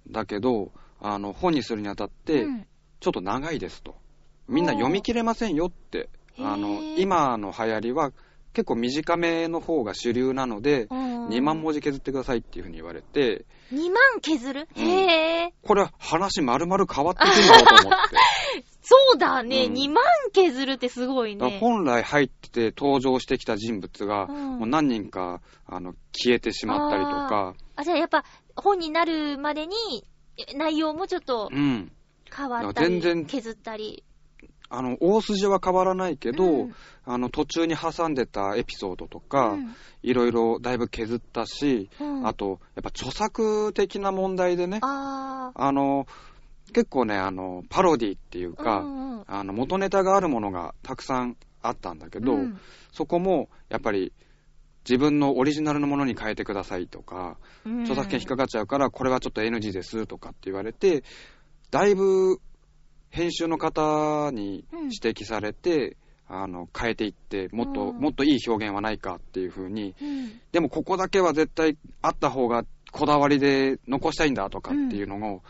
[0.10, 0.72] だけど、
[1.02, 2.68] あの、本にするにあたって、うん
[3.00, 3.96] ちょっと長いですと。
[4.48, 6.10] みんな読み切れませんよって。
[6.40, 8.12] あの、今の流行りは
[8.54, 14.84] 結構短めの方が主流なので、うん2万文字削ってくださいっていうふうに言われて、2万削る、うん。
[14.84, 15.54] へえ。
[15.62, 18.16] これ話丸々変わってくるんだと思って。
[18.82, 19.74] そうだね、うん。
[19.74, 21.60] 2万削るってすごいね。
[21.60, 24.60] 本来入ってて登場してきた人物が、うん。
[24.60, 28.24] もう何人かあの消えてしまったりとか、あ、じゃあやっぱ
[28.56, 29.76] 本になるまでに
[30.38, 31.92] え内容もちょっとうん、
[32.36, 34.04] 変わったり、全然削ったり。
[34.70, 36.76] あの大筋は変わらないけど、うん。
[37.06, 39.76] あの途中に挟んでたエピソードとか、うん。
[40.04, 42.28] いろいろだいぶ削ったし、うん。
[42.28, 46.06] あとやっぱ著作的な問題でね、ああの
[46.74, 48.64] 結構ねあのパロディっていうあ。
[48.64, 52.60] か、うんうんあの元ネタがあるものがたくさんあったんだけど、うん。
[52.92, 54.14] そこもやっぱり
[54.88, 57.82] 自分のオリジナルのものに変えてくださいとか、うん。
[57.82, 61.04] 著作権引っかかっちゃうから、これはちょっと NG ですとかって言われて、
[61.72, 62.40] だいぶ
[63.10, 65.98] 編集の方に指摘されて、
[66.30, 68.00] あの変えていって、もっと、うん。
[68.00, 70.42] もっといい表現はないかっていう風に、うん。
[70.52, 75.42] でもここだけは絶対あった方がこだわりで残したいんだとかっていうのを、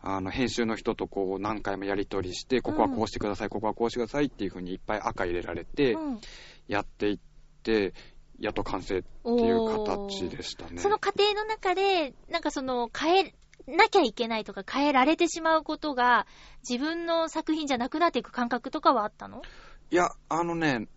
[0.00, 6.20] あの編集の人とこう何回もやり取りして、ここはこうしてください、ここはこうしてくださいっていう風にいっぱい赤入れられて、うん。
[6.66, 7.18] やっていっ
[7.62, 7.94] て、
[8.40, 10.78] やっと完成っていう形でしたね。
[10.78, 13.34] その過程の中で、なんかその、変え
[13.66, 16.26] なきゃいけないとか、変えられてしまうことが、
[16.68, 19.42] 自分の作品じゃなくなっていく感覚とかはあったの？
[19.90, 20.88] いや、あのね、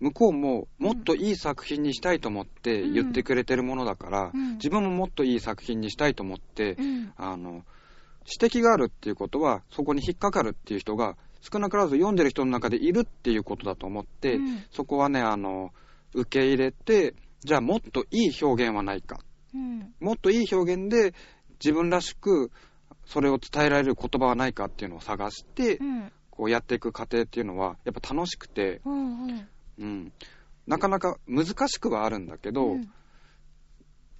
[0.00, 7.12] 向こうももっといい作品にしたいと思って言ってくれてるものだから、うん自分ももっといい作品にしたいと思って、うん。
[7.16, 7.64] あの、
[8.40, 15.70] 指摘があるっていうことは、そこに引っかかるっていう人が、少なからず読んでる人の中でいるっていうことだと思って、うんそこはね、あの、
[16.14, 19.20] 受け入れて、じゃあもっといい表現はないか。
[19.54, 19.94] うん。
[20.00, 21.14] もっといい表現で
[21.62, 22.50] 自分らしく
[23.06, 26.12] それを伝えられる言葉はないかっていうのを探して、うん。
[26.30, 29.24] こうやっていく過程っていうのはやっぱ楽しくて、うん。
[29.24, 29.48] うん。
[29.78, 30.12] うん、
[30.66, 32.80] なかなか難しくはあるんだけど、う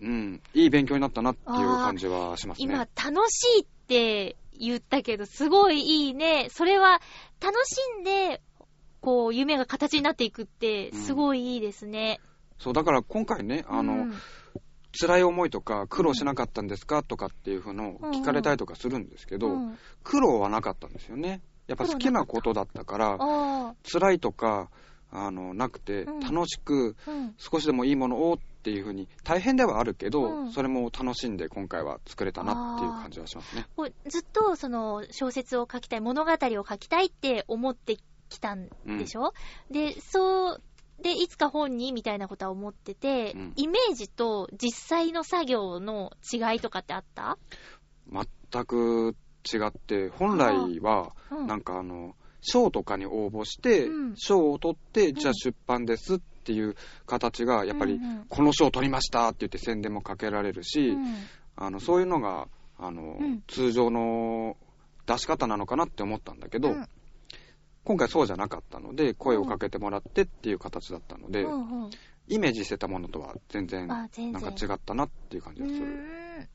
[0.00, 2.88] うんんいい勉強になったなっていう感じはします今、ね。
[2.96, 6.48] 楽しいって言ったけど、すごいいいね。
[6.50, 7.00] それは、
[7.40, 8.40] 楽しんで、
[9.00, 12.20] こう、夢が形になっていくって、すごいいいですね。
[12.58, 14.14] そうだから今回ね、あの、うん
[14.92, 19.78] 辛い思いとか苦労しなかったんですかとかっていうのを聞かれたりとかするんですけど、うん。
[20.02, 21.40] 苦労はなかったんですよね。
[21.66, 24.70] やっぱ好きなことだったから、あ辛いとか、
[25.12, 26.96] あの、なくてうん、楽しく。
[27.38, 30.52] 少しでもいいものをっていうふうに、大変ではあるけど、うん。
[30.52, 33.66] それも楽しんで今回は作れたなっていう感じはしますね。
[34.06, 37.96] ずっと、その、小説を書きたい、物語を書きたいって思って
[38.28, 39.34] きたんでしょ、
[39.70, 40.62] で、そう、
[41.00, 43.52] で、いつか本にみたいなことは思ってて、うん。
[43.56, 47.38] イメージと実際の作業の違いとかってあった？
[48.10, 49.16] 全く
[49.52, 51.46] 違って、本来は、うん。
[51.46, 55.14] なんかあの、賞とかに応募してうん、賞を取って、ん。
[55.14, 56.76] じゃあ出版ですっていう
[57.06, 61.14] 形が、やっぱりこの賞を取りましたって言って宣伝もかけられるし、うん。
[61.56, 62.48] あの、そういうのが、
[62.82, 64.56] あのうん、通常の
[65.04, 66.88] 出し方なのかなって思ったんだけどうん、
[67.84, 71.90] 今回そうじゃなかったので、声をかけてもらってっていう形だったので、うんうん。
[72.28, 76.48] イメージしてたものとは全然、なんか違ったなっていう感じうがする。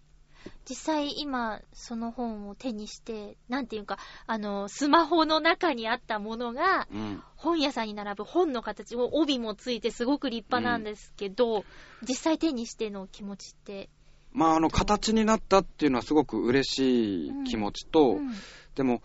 [0.70, 3.98] 実際今その本を手にして、なんていうか、
[4.28, 7.24] あの、スマホの中にあったものが、うん。
[7.36, 11.66] 本屋さんに並ぶ本の形も帯もついてすごく立派なんですけど、
[12.08, 13.90] 実際手にしての気持ちって。
[14.32, 18.32] まあ、あの、形になったっていうのはすごく嬉しい気持ちと、うん。
[18.76, 19.02] でも、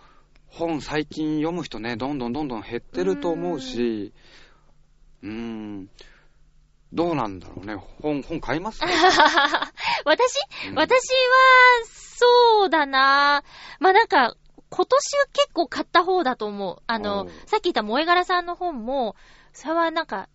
[0.51, 4.12] 本最近読む人ね、どんどんどんどん減ってると思うし、
[5.22, 5.90] うーん、
[6.92, 7.76] どうなんだろうね。
[8.03, 8.80] 本、本買います？
[8.80, 8.86] か、
[10.05, 10.34] 私、
[10.68, 13.42] うん私は、そうだな
[13.78, 14.34] まあ、なんか、
[14.70, 16.82] 今年は結構買った方だと思う。
[16.86, 19.16] あのさっき言った萌え柄さんの本も、
[19.53, 20.28] それはなんか、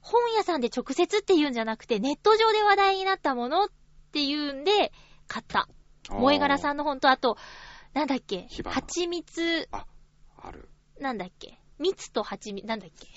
[0.00, 3.68] 本屋さんで直接っていうんじゃなくて、ネット上で話題になったものっ
[4.12, 4.92] ていうんで、
[5.28, 5.68] 買った。
[6.08, 7.36] 萌え柄さんの本と、あと、
[7.94, 8.46] なんだっけ？
[8.48, 10.68] 火花蜂蜜、ある。
[10.98, 11.58] なんだっけ？
[11.78, 13.08] 蜜と蜂蜜、なんだっけ？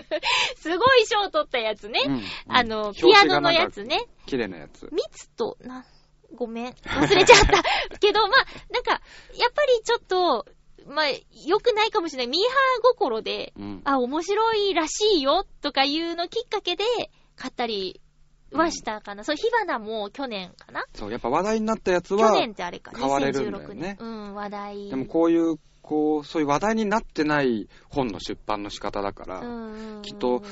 [0.56, 2.02] すごい賞取ったやつね。
[2.06, 4.04] うんうんあの、表ピアノのやつね。
[4.26, 4.88] 綺麗なやつ。
[4.92, 5.84] 蜜と、な、
[6.34, 6.72] ごめん。
[6.72, 7.62] 忘れちゃった。
[7.98, 8.90] けど、まあ、なんか、
[9.34, 10.46] やっぱりちょっと、
[10.86, 11.06] まあ、
[11.46, 12.26] 良くないかもしれない。
[12.26, 13.80] ミーハー心で、うん。
[13.84, 16.84] あ、面白いらしいよ、とかいうのきっかけで、
[17.34, 18.00] 買ったり
[18.52, 19.24] はしたかな。
[19.24, 24.06] そう、火花も去年かなそう、やっぱ話題になったやつ去は、年ってあれか、買われるんだよ2016ね年。
[24.06, 24.90] うん、話題。
[24.90, 30.42] でもこういう、こう、そういう話題になってない本の出版の仕方だから、うんきっと、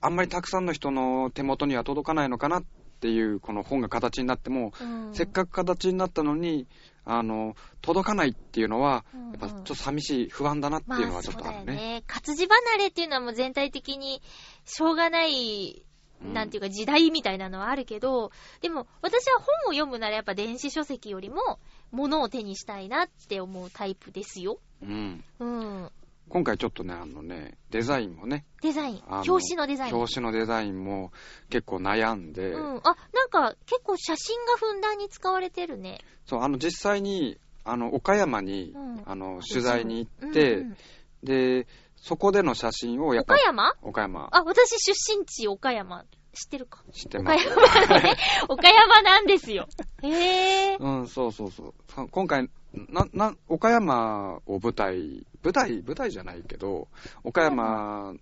[0.00, 2.64] あんまりたくさんの人の手元には届かないのかなっ
[3.00, 6.66] ていう、この本が形になっても、うんせっかく形になったのに、
[7.04, 11.86] あの、届かないっていうのは、うんやっぱちょっと寂しい、不安だなっていうのはちょっとあるまあ、そうだよね。
[11.94, 12.02] ね。
[12.06, 14.22] 活字離れっていうのはもう全体的に、
[14.64, 15.87] しょうがない、うん
[16.20, 21.58] なんていうか時代みたいなのはあるけど、でも私は本を読むならやっぱ電子書籍よりも、
[21.90, 24.58] 物を手にしたいなって思うタイプですよ。
[24.82, 25.24] うん。
[25.38, 25.90] うん。
[26.28, 29.02] 今回ちょっとね、あのね、デザインもね、デザイン。
[29.08, 29.94] 表紙のデザイン。
[29.94, 31.10] 表紙のデザインも
[31.48, 32.76] 結構悩んで、うん。
[32.78, 36.00] あ、なんか結構写真がふんだんに使われてるね。
[36.26, 40.76] そう、あの、実際に、あの、岡山に、うんあの、取材に行って、うんうん
[41.22, 41.66] で、
[42.08, 43.72] そこでの写真をやっぱ岡山？
[43.82, 46.06] 岡山、あ、私出身地岡山。
[46.32, 46.82] 知ってるか？
[46.88, 47.44] 岡知ってます。
[47.46, 48.16] 山ね。
[48.48, 49.68] 岡山なんですよ。
[50.02, 50.82] へぇー。
[50.82, 51.74] うん、そうそうそう。
[51.86, 56.88] そ今回、な、な、岡山を舞台、舞台、舞台じゃないけど、
[57.24, 58.14] 岡山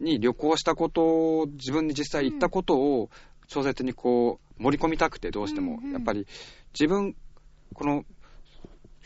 [0.00, 3.08] に旅行したことを、自分に実際行ったことを、
[3.46, 5.78] 小説にこう、盛り込みたくて、どうしても。
[5.78, 6.26] うんうんやっぱり、
[6.78, 7.16] 自分、
[7.72, 8.04] この、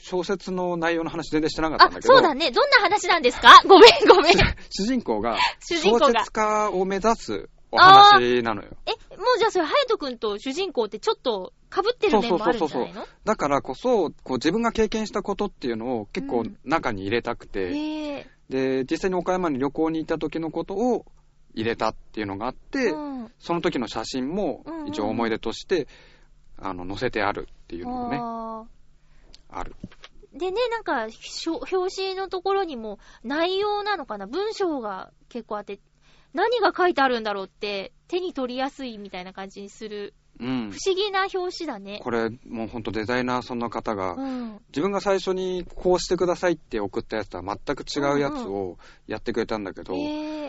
[0.04, 2.50] 小説の内容の話全然してなかったんだあ、けど、そうだね。
[2.50, 3.62] どんな話なんですか？
[3.66, 4.34] ごめん ごめん。
[4.68, 8.68] 主人公が、小説家を目指すお話なのよ。
[8.84, 13.06] え、もうじゃあそれ、ハヤトくんと主人公ってちょっと被ってる面もあるんじゃないの？
[13.24, 16.58] だからこそ、こう自分が経験したことっていうのを結構うん。
[16.64, 21.06] 中に入れたくて、へぇで、実際に岡山に旅行に行った時のことを
[21.54, 23.32] 入れたっていうのがあって、うん。
[23.38, 25.88] その時の写真もうんうん一応思い出として、
[26.58, 28.70] あの、載せてあるっていうのもね、
[29.54, 29.74] あある。
[30.34, 31.06] ーでね、なんか、
[31.70, 34.26] 表紙のところにも内容なのかな？
[34.26, 35.78] 文章が結構あって、
[36.32, 40.78] 何が書いてあるんだろうって手に取りやすいみたいな感じにするうん不。
[40.84, 42.00] 思議な表紙だね。
[42.02, 44.52] これ、もうほんとデザイナーその方が、うん。
[44.68, 49.96] 自分が最初にこうしてくださいって送ったやつとは全く違うやつをやってくれたんだけど、へ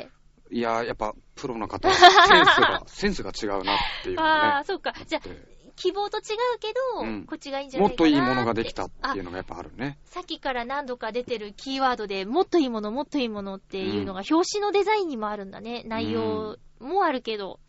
[0.02, 0.08] ぇ
[0.52, 2.02] いやー、やっぱプロの方はセ
[2.40, 4.94] ンスが、 センスが違うなっていうのあがあ、そうか。
[5.06, 5.55] じゃあ、ね。
[5.76, 9.98] 希望と違うけど、うんこっちがいいんじゃなもっいかなといいものができたってあいうのがやっぱあるね。
[10.06, 15.84] さっきから何度か出てるキーワードでもっといいもの、もっといいものっていうのが表紙のデザインにもあるんだね。
[15.86, 17.60] 内容もあるけど。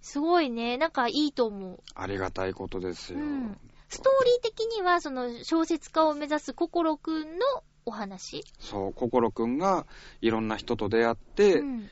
[0.00, 0.78] すごいね。
[0.78, 1.82] なんかいいと思う。
[1.94, 3.18] ありがたいことですよ。
[3.18, 3.58] うん
[3.90, 7.44] ストーリー的には、その小説家を目指す心くんの
[7.84, 8.44] お話。
[8.60, 9.84] そう、心くんが
[10.20, 11.90] いろんな人と出会って、うん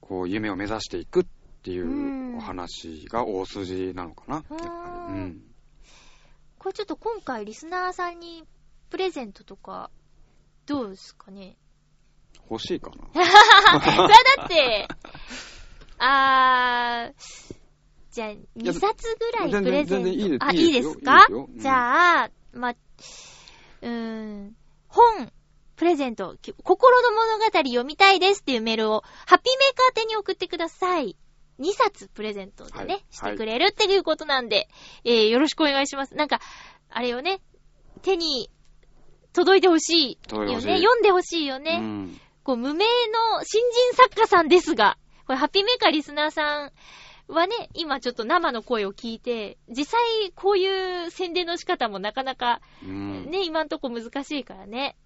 [0.00, 1.26] こう、夢を目指していくっ
[1.62, 4.44] ていうお話が大筋なのかな。
[5.08, 5.42] うん。
[6.58, 8.44] これちょっと今回リスナーさんに
[8.90, 9.90] プレゼントとか、
[10.66, 11.56] どうですかね？
[12.50, 12.96] 欲しいかな。
[13.12, 14.88] それはだって、
[15.98, 17.54] あー、
[18.10, 20.08] じゃあ、2冊ぐらいプレゼント。
[20.08, 21.26] いいあ、いいですか？
[21.30, 24.56] うんじゃあ、ま、うーん、
[24.88, 25.32] 本、
[25.76, 31.16] プレゼント、き心の物語読みたいですっていうメールを、ハッピーメーカー宛てに送ってください。
[31.62, 34.68] 2冊プレゼントでね、はいしてくれるっていうことなんで、
[35.04, 36.14] えー、よろしくお願いします。
[36.14, 36.40] なんか、
[36.90, 37.40] あれよね、
[38.02, 38.50] 手に
[39.32, 40.60] 届いてほしいよね。
[40.60, 41.78] 読んでほしいよね。
[41.80, 42.20] うん。
[42.42, 46.72] こう、無名の新人作家さんですが、これ、ハッピーメーカーリスナーさん
[47.28, 53.30] はね、今ちょっと生の声を聞いて、実際こういう宣伝の仕方もなかなか、うん。
[53.30, 54.96] ね、今んとこ難しいからね。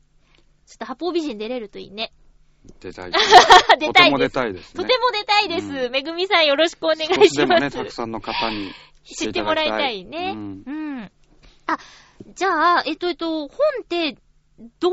[0.66, 2.12] ちょっと八方美人出れるといいね。
[2.80, 3.10] 出たい。
[3.78, 4.76] 出とても出たいです。
[4.76, 4.82] ね。
[4.82, 5.66] とても出たいです。
[5.66, 7.96] うんめぐみさんよろしくお願い少ししまでもね、たくす。
[7.96, 8.72] さんの方に
[9.04, 10.32] 知ってもらいたいね。
[10.34, 11.12] ううんん。
[11.66, 11.78] あ、
[12.34, 13.48] じゃあ、えっと、えっと、本
[13.82, 14.16] って、
[14.80, 14.92] どう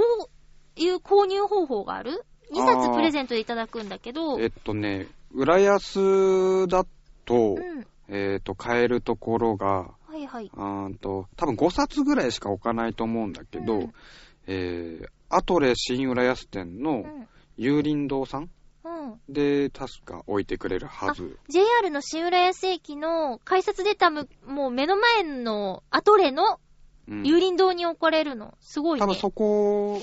[0.75, 6.85] いう購入方法がある ?2 冊プレゼントでいただくんだけど、えっとね、浦安だ
[7.25, 7.85] と、うん。
[8.09, 9.67] えっと、買えるところが、
[10.07, 10.51] はいはい。
[10.53, 13.93] うーんと、多分5冊ぐらいしか置かないと思うんだけど、うん
[14.45, 17.27] えー、アトレ新浦安店のうん。
[17.57, 18.49] 有林堂さん？
[18.83, 19.19] うん。
[19.29, 21.37] で、確か置いてくれるはず。
[21.49, 26.59] JR の新浦安駅の改札出たむ、もう目の前のアトレの
[27.07, 28.53] うん有林堂に置かれるの。
[28.61, 29.03] すごいね。
[29.03, 30.01] 多分そこ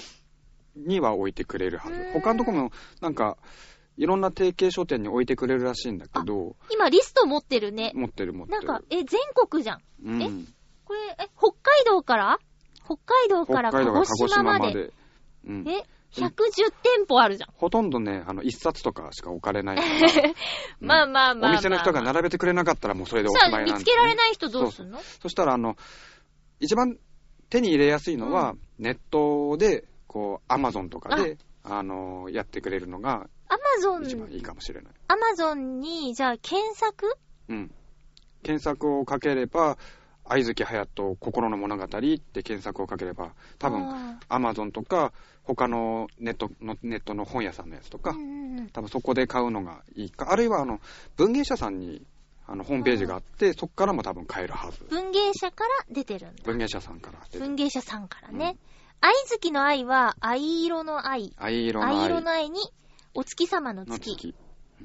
[0.77, 2.13] には置いてくれるはずうん。
[2.13, 2.71] 他のとこも、
[3.01, 3.39] なんか、
[3.97, 7.93] いろんな提携書店に置いてくれるらしいんだけど、今リスト持ってるね。
[7.95, 8.67] 持ってる持ってる。
[8.67, 9.81] なんか、え、全国じゃん。
[10.05, 10.31] うん、え
[10.85, 12.39] これ、え、北海道から？
[12.85, 14.73] 北海道北から鹿海道から鹿児児島まで。
[14.73, 14.93] で。
[15.47, 15.69] うん。
[15.69, 16.29] え、110
[16.83, 17.51] 店舗あるじゃん。
[17.55, 19.77] ほとんどね、あの、一冊とかしか置かれない
[20.81, 21.51] まあまあまあまあ。
[21.53, 24.99] お店の人が並べてくれなかったらもうそれでおしまいなんで、見つけられない人どうすんの？
[25.21, 25.77] そしたら、あの、
[26.59, 26.99] 一番
[27.49, 31.83] 手に入れやすいのは、ネットで、こう、アマゾンとかで、あ。
[31.83, 34.93] の、やってくれるのがアマゾン、一番いいかもしれない。
[35.09, 37.17] アマゾンに、じゃあ検索？
[37.49, 37.71] うん。
[38.43, 39.77] 検索をかければ、
[40.25, 45.13] 愛月隼人心の物語って検索をかければ、多分、あアマゾンとか、
[45.55, 48.15] 他のネットの、ネットの本屋さんのやつとか、
[48.73, 50.81] 多分そこで買うのがいいか、あるいはあの、
[51.17, 52.07] 文芸者さんに、
[52.47, 54.85] あの、ホームページがあって、そこからも多分買えるはず。
[54.91, 56.43] 文芸者から出てるんだ。
[56.45, 57.45] 文芸者さんから出てる。
[57.47, 58.57] 文芸者さんからね。
[59.01, 61.33] 愛月の愛は、藍色の愛。
[61.37, 62.61] 藍色の愛藍色の愛に、
[63.15, 64.17] お月様のの月。
[64.17, 64.35] 月。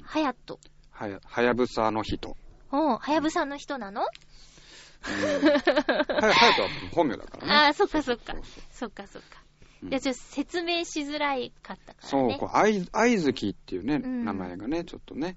[0.02, 0.58] はやと。
[0.90, 2.36] はや、はやぶさの人。
[2.72, 4.02] おう、はやぶさの人なの？
[4.02, 7.52] うんはや、はやとは本名だからね。
[7.54, 8.34] ああ、そっかそっか。
[8.72, 9.45] そっかそっか。
[9.82, 12.38] ちょっと説明しづらいかったからそう、ね。
[12.38, 15.36] こう、愛、愛月っていうね、うん名前がね、ちょっとね、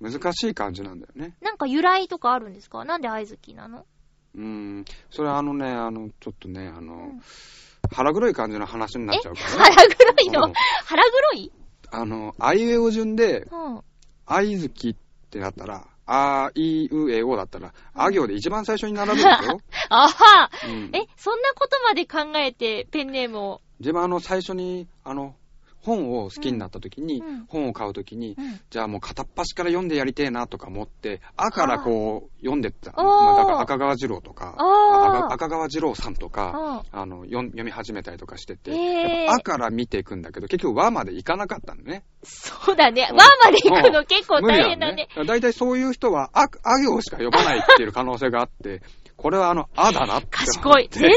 [0.00, 1.36] 難しい感じなんだよね。
[1.40, 2.84] なんか由来とかあるんですか？
[2.84, 3.84] なんで愛月なの？
[4.34, 4.84] うん。
[5.10, 7.20] それはあのね、あの、ちょっとね、あの、ん
[7.92, 9.74] 腹黒い感じの話になっちゃうからね。
[9.76, 10.46] 腹黒いの？
[10.46, 10.52] うん
[10.84, 11.02] 腹
[11.32, 11.52] 黒い？
[11.90, 13.80] あの、あいうえお順で、うん。
[14.26, 14.94] 愛月っ
[15.30, 19.60] てなったら、あいうえおだったら、あ行で一番最初に並ぶんですよ。
[19.90, 23.60] あはうんえ、そんなことまで考えてペンネームを。
[23.80, 25.34] 自分あの、最初に、あの、
[25.82, 28.60] 本を好きになった時に、うん本を買う時に、うん。
[28.70, 32.92] じゃあもう片っ端から読んでやりてえなとか思って、あからこう読んでった。
[32.92, 38.78] まあだから赤川次郎とか、赤赤川次郎さんとか、ああの読み始めたりとかしてて、へー
[39.24, 42.04] やっぱあから見ていくんだけど、結局和までいかなかったのね。
[42.22, 43.08] そうだね。
[43.10, 45.08] うん和まで行くの結構大変だね。。
[45.26, 48.82] だいたいそういう人は、あ、あ行しか読まないっていう可能性があって、
[49.20, 50.28] これはあの、あだなって。
[50.30, 50.88] 賢い。
[50.90, 51.12] 全然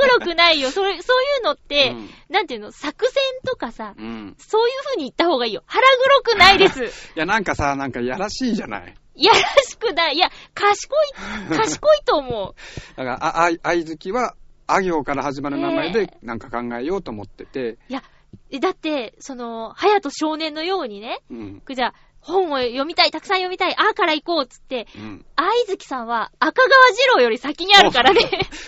[0.00, 0.72] 腹黒くないよ。
[0.72, 3.14] それ、そういうのって、うんなんていうの、作戦
[3.46, 4.34] とかさ、うん。
[4.38, 5.62] そういう風に言った方がいいよ。
[5.66, 5.86] 腹
[6.22, 6.84] 黒くないです。
[7.16, 8.94] いや、なんかさ、なんかやらしいじゃない。
[9.14, 10.16] いやらしくない。
[10.16, 10.98] いや、賢い、
[11.56, 12.96] 賢いと思う。
[12.96, 14.34] だから、あ、あ、あいずきは、
[14.66, 18.02] あ行から始まる名前で、なんか考えようと思ってて、いや、
[18.50, 21.62] えだって、その、隼人少年のようにね、うん。
[21.74, 21.94] じゃあ、
[22.28, 25.24] 本を読みたい、たくさん読みたい、あーから行こうっつって、うん。
[25.36, 28.20] 愛月さんは赤川次郎より先にあるからね。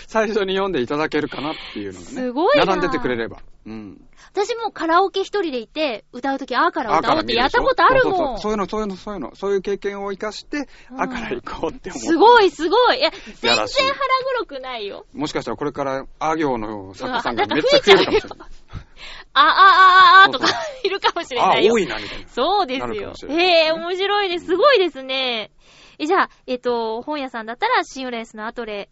[0.07, 2.05] 最初に読んでいただけるかなっていうのがね。
[2.05, 3.37] すごいな並んでてくれれば。
[3.65, 4.01] うん。
[4.33, 8.15] 私もカラオケ一人で行って、歌うときあーからあ歌おうってやったことあるもん。
[8.15, 12.01] そうそういうの、そういうの、そういうの、そういう経験を生かして、うんあから行こうって思う。
[12.01, 12.99] すごい、すごい。
[12.99, 15.05] いや、全然腹黒くないよ。
[15.13, 18.49] もしかしたらこれから、あ行の作家さんがめっちゃ増えるかもしれない。
[19.33, 20.47] あ、あ、あ、あ、あとか
[20.83, 21.79] いるかもしれあないよ多。
[21.79, 22.27] いな、みたいな。
[22.27, 24.45] そうですよへえ、面白いです。
[24.47, 25.51] すごいですね。
[25.99, 28.89] え、じゃあ、えっと、本屋さんだったら、シンオレースのアトレ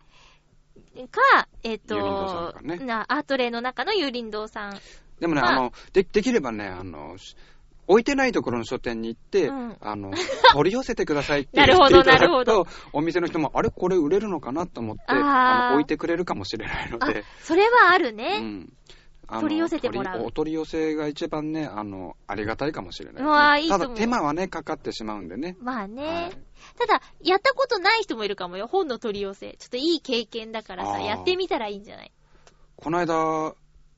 [1.12, 4.80] か、えっとね、なアトレの中のユーリンドさん。
[5.20, 7.16] でもね、まああの、で、できればね、あの、
[7.88, 10.12] 置いてないところの書店に行って、うんあの、
[10.54, 18.40] 取り寄せてくださいってなるほど言っていただくなるほと、お店の人も、あれこれ売れるのかなと思って、あの置いてくれるかもしれないのあで、、それはあるうね。
[18.40, 18.74] ん。
[19.40, 20.24] 取り寄せてもらう。
[20.24, 23.60] お取り寄せが一番ね、あの、ありがたいかもしれない。
[23.60, 25.56] ね、いいただ手間はね、かかってしまうんでね。
[25.60, 26.04] まあね。
[26.06, 26.32] はい。
[26.78, 28.68] ただ、やったことない人もいるかもよ。
[28.68, 29.56] 本の取り寄せ。
[29.60, 32.12] ちょっといい経験だからさ、やってみたらいいんじゃない？
[32.76, 33.54] この間、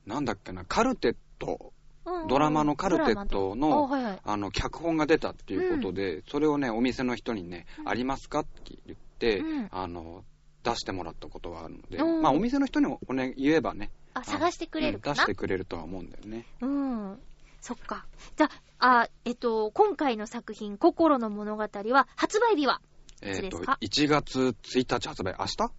[0.06, 1.72] なんだっけな、カルテット、
[2.04, 4.20] うんドラマのカルテットのはいはい。
[4.24, 7.88] あの、脚本が出たっていうことで、それをね、お店の人にね、うん。
[7.88, 8.40] ありますか？
[8.40, 9.68] って言って、うん。
[9.70, 10.24] あの、
[10.64, 12.22] 出してもらったことがあるので、うん。
[12.22, 15.12] まあ、お店の人におね、言えばね、あ、探してくれるかな？
[15.12, 16.46] うん出してくれるとは思うんだよね。
[16.60, 17.18] うん。
[17.60, 18.06] そっか。
[18.36, 22.80] じゃあ、あ、えっと、今回の作品、心の物語は、発売日は
[23.22, 25.72] えっ、と、つですか1月1日発売、明日？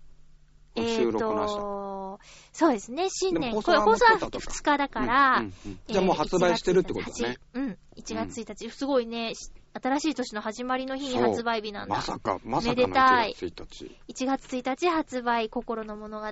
[0.75, 1.55] えっ収録の明日。
[1.55, 2.19] と、
[2.51, 3.51] そうですね、新年。
[3.51, 7.37] 放送はこれ放送はもうちょっと後か？2日だから、うんうんうんじゃあもう発売してるってことだね。
[7.53, 7.59] えー1月1日。
[7.59, 7.77] うん。
[7.97, 8.71] 1月1日。
[8.71, 11.95] すごいね、し新しい年の始まりの日に発売日なんだ。
[11.95, 14.23] まさか、まさかのめでたい1月1日。
[14.23, 16.27] 1月1日発売、心の物語。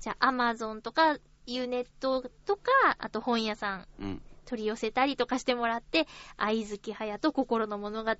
[0.00, 4.22] じゃあ、アマゾンとか、ユーネットとか、あと本屋さんうん。
[4.46, 8.10] 取り寄せたりとかしてもらって、愛月隼と心の物語。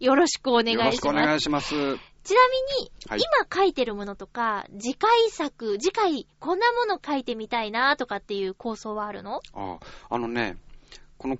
[0.00, 0.84] よろしくお願いします。
[0.84, 1.70] よろしくお願いします。
[1.70, 1.96] ちなみ
[2.84, 9.40] に、はい今書いてるものとか、次回作、次回こんなもの書いてみたいなとかっていう構想はあるの？
[9.52, 9.78] あ
[10.10, 10.58] あのね、
[11.18, 11.38] この、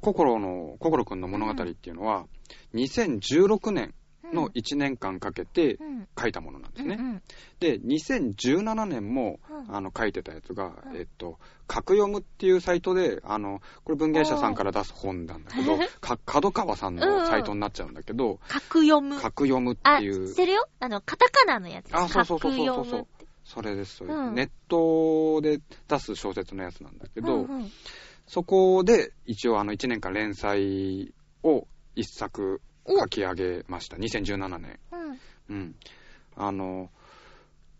[0.00, 2.26] 心の、心くんの物語っていうのは、
[2.74, 3.94] 2016年
[4.32, 6.08] の1年間かけてうん。
[6.18, 6.96] 書いたものなんですね。
[6.98, 7.22] うんうん。
[7.60, 9.74] で、2017年も、うん。
[9.74, 10.96] あの、書いてたやつが、うん。
[10.96, 19.20] えっと、格読むっていうサイトで、あの、これ文芸者さんから出す本なんだけど、か角川さんのサイトになっちゃうんだけど、格読む。
[19.20, 20.68] 格読むってあ、知いうっ、てるよ？
[20.80, 21.94] あの、カタカナのやつ。
[21.94, 23.06] あそうそうそうそうそう。
[23.44, 24.34] それです、それうん。
[24.34, 27.70] ネットで出す小説のやつなんだけど、うんうん。
[28.26, 33.96] そこで一応あの1年間連載を一作お書き上げました。
[33.96, 34.78] 2017年。
[34.92, 35.56] うん。
[35.56, 35.74] うん。
[36.36, 36.90] あの、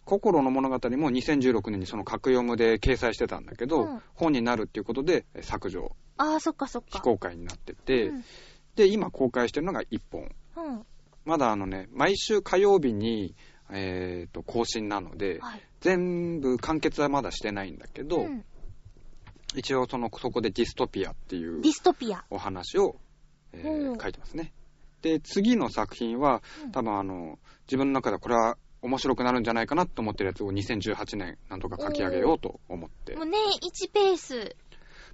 [0.04, 6.88] 心の物語も2016年にその格読むで掲載してたんだけど、うん本になるっていうことでえ削除、あー、そっかそっか。
[6.92, 8.24] 非公開になってて、うん
[8.74, 10.30] で、今公開してるのが1本。
[10.56, 10.86] うん。
[11.24, 13.34] まだあのね、毎週火曜日に、
[13.70, 15.62] えっ、と、更新なので、はい。
[15.80, 18.44] 全部完結はまだしてないんだけど、うん
[19.56, 22.24] 一応その、そこでディストピアっていうディストピア。
[22.30, 22.96] お話を、
[23.52, 24.52] えーうん書いてますね。
[25.02, 33.22] で、次の作品は、うん多分あの、自分の中ではこれは面白くなるんじゃないかなと思ってるやつを2018年なんとか書き上げようと思っても。
[33.22, 34.56] う年1ペース。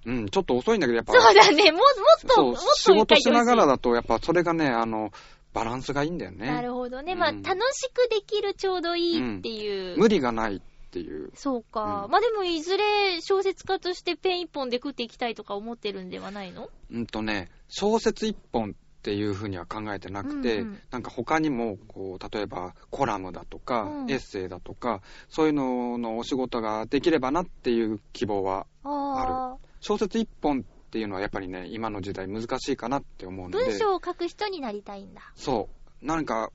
[0.05, 1.71] うん、ちょっと遅いんだけど、やっぱ、そうだね。
[1.71, 3.73] も、もっと、もっと仕事しながらだ。
[3.73, 5.11] だと、やっぱそれがね、あの、
[5.51, 6.47] バランスがいいんだよね。
[6.47, 7.15] なるほどね。
[7.15, 9.97] まあ、うん楽しくできるちょうどいいっていう。
[9.97, 10.59] 無理がないっ
[10.91, 11.31] ていう。
[11.33, 12.03] そうか。
[12.05, 16.69] うんまあでも、いずれ小説家としてペン一本で食っていきたいとか思ってるんではないの？
[16.91, 18.75] うんとね、小説一本
[19.05, 29.57] っていうふうには考えてなくて、うんうんなんか他にも、こう、例えばコラムだとか、うんエッセイだとか、そういうののお仕事ができればなっていう希望は、ああ。
[29.79, 35.21] 小説一本っていうのはやっぱりね、今の時代難しいかなって思うので、文章を書く人になりたいんだ。
[35.35, 35.69] そ
[36.01, 36.49] う、何か、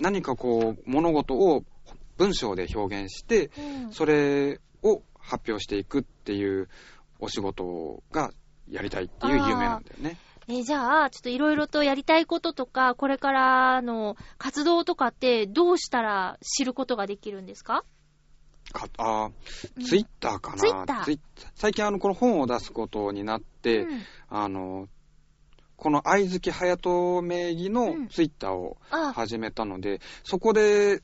[0.00, 1.64] 何かこう、物事を
[2.16, 3.92] 文章で表現して、うん。
[3.92, 6.70] それを発表していくっていう
[7.18, 8.32] お仕事が
[8.70, 10.16] やりたいっていう夢なんだよね。
[10.48, 17.84] えーじゃあ、ちょっといろいろとやりたいこととか、これからの活動とかってどうしたら知ることができるんですか？
[18.72, 19.30] かあ
[19.76, 19.84] うん。
[19.84, 21.18] ツイッターかな、ツイッター？
[21.54, 24.02] 最近あの、この本を出すことになって、うん。
[24.30, 24.88] あの、
[25.76, 28.08] この愛月隼人名義のうん。
[28.08, 31.02] ツイッターをあ、始めたので、そこで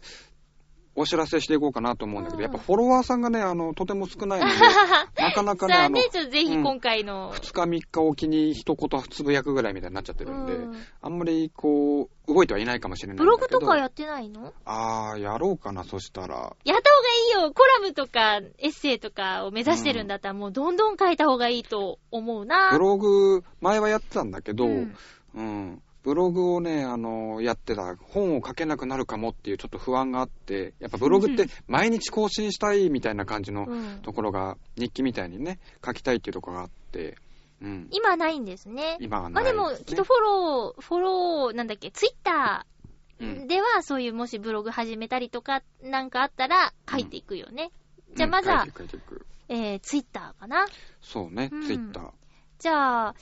[0.99, 4.53] お知らせしていこうかなと思うんだけど、うんやっぱフォロワーさんがね、あの、とても少ないので、
[5.23, 13.49] なかなかね、ああね、ちょっとぜひ今回の、2日3日おきに一言つぶやくぐらいみたいになっちゃってるんで、うんあんまりこう、動いてはいないかもしれないんだブけど。
[13.55, 14.53] ログとかやってないの？
[14.65, 16.35] あー、やろうかな、そしたら。
[16.37, 17.53] やった方がいいよ。
[17.53, 22.71] コラムとかエッセイとかを目指してるんだったら、もうどんどん書いた方がいいと思うな。
[22.73, 24.89] ブログ、前はやってたんだけど、う
[25.35, 25.83] うんん。
[26.09, 37.17] ブログをね、あの、やってた、本を書けなくなるかもっていうちょっと不安があって、やっぱブログって毎日更新したいみたいな感じのうんところが、日記みたいにね、書きたいっていうところがあって、
[37.61, 37.89] うん。
[37.91, 38.97] 今ないんですね。
[39.01, 42.67] 今はまあでも、きっとフォロー、フォロー、なんだっけ、ツイッタ
[43.21, 47.71] うんーでは、そういうもしブログ始めたりとか、なんかあったら、書いていくよね。
[48.15, 48.67] じゃあまずは
[49.51, 50.67] えー、ツイッターかな？
[51.03, 52.11] そうね、うんツイッター。
[52.61, 53.15] じゃあ、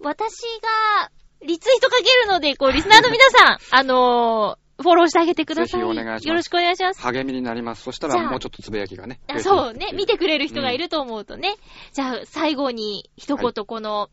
[0.00, 1.10] 私が、
[1.42, 5.80] リツイートかけるので、こう、リスナーの皆さん、 あのー、フォローしてあげてください。
[5.80, 7.00] ぜひお願いしますよろしくお願いします。
[7.00, 7.82] 励みになります。
[7.82, 9.20] そしたらもうちょっとつぶやきがね。
[9.38, 9.92] そうね。
[9.94, 11.56] 見てくれる人がいると思うとね。
[11.92, 14.10] じゃあ、最後に一は言この、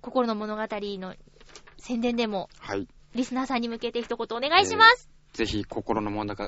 [0.00, 1.14] 心の物語の
[1.78, 2.88] 宣伝でも、はい。
[3.14, 5.08] リスナーさんに向けて一言お願いします。
[5.32, 6.44] ぜひ、心の物語、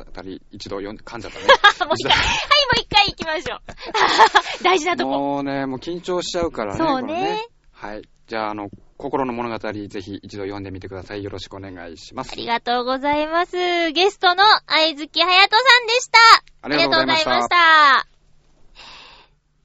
[0.50, 1.46] 一度読んで、噛んじゃったね。
[1.86, 2.12] もう一回。
[2.12, 2.32] はい、も
[2.76, 3.62] う一回行きましょう。
[4.62, 5.10] 大事なとこ。
[5.10, 6.78] もうね、もう緊張しちゃうからね。
[6.78, 7.46] そうこれね。
[7.72, 8.02] はい。
[8.26, 11.24] じゃあ、あの、心の物語、ぜひ一度読んでみてください。
[11.24, 12.36] よろしくお願いしますあ。
[12.36, 13.56] りがとうございます。
[13.92, 16.18] ゲストの愛月隼人さんでした。
[16.62, 18.14] ありがとうございましたありがとうございました。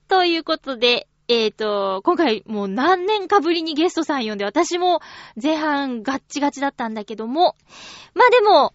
[0.07, 4.99] ということで、えっ、と、今回もう何年かぶりにゲストさん呼んで、私も
[5.41, 7.55] 前半ガッチガチだったんだけども、
[8.15, 8.73] まあでも、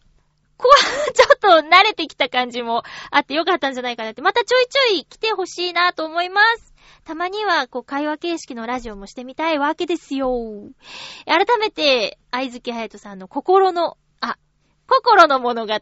[0.57, 0.77] ここは
[1.13, 6.74] ちょっと慣れてきた感じもあってよかったんじゃないかなって、またちょいちょい来てほしいなと思います。
[7.05, 10.31] たまには、こう、会話形式のラジオもしてみたいわけですよ。
[11.27, 14.37] 改めて、愛月隼人さんの心の、あ、
[14.87, 15.79] 心の物語、え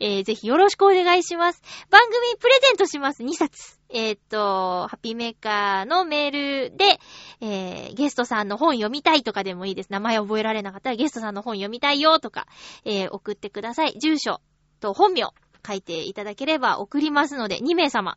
[0.00, 1.62] ー、ぜひよろしくお願いします。
[1.90, 3.78] 番組プレゼントします、2冊。
[3.92, 7.00] えーっと、ハッピーメーカーのメールで、
[7.40, 9.90] えー、ゲストさんの本読みたいとかでもいいです。
[9.90, 12.46] 名前覚えられなかったらゲストさんの本読みたいよとか、
[12.84, 13.98] えー、送ってください。
[13.98, 14.40] 住所
[14.78, 15.32] と本名
[15.66, 18.16] 書いていただければ送りますので、2名様。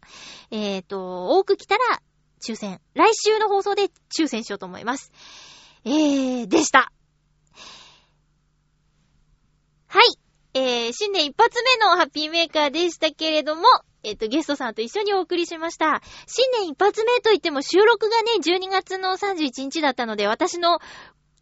[0.51, 2.01] えーと、多く来たら
[2.41, 2.81] 抽選。
[2.93, 5.11] 来週の放送で抽選しようと思います。
[5.85, 6.91] えー、でした。
[9.87, 10.05] はい。
[10.55, 13.63] えー、新年一発目のハッピーメーカーでしたけれども、
[14.03, 16.01] えっ、と、ゲストさんと一緒にお送りしました。
[16.27, 20.79] 新年一発目といっても収録がね、12月の31日だったので、私の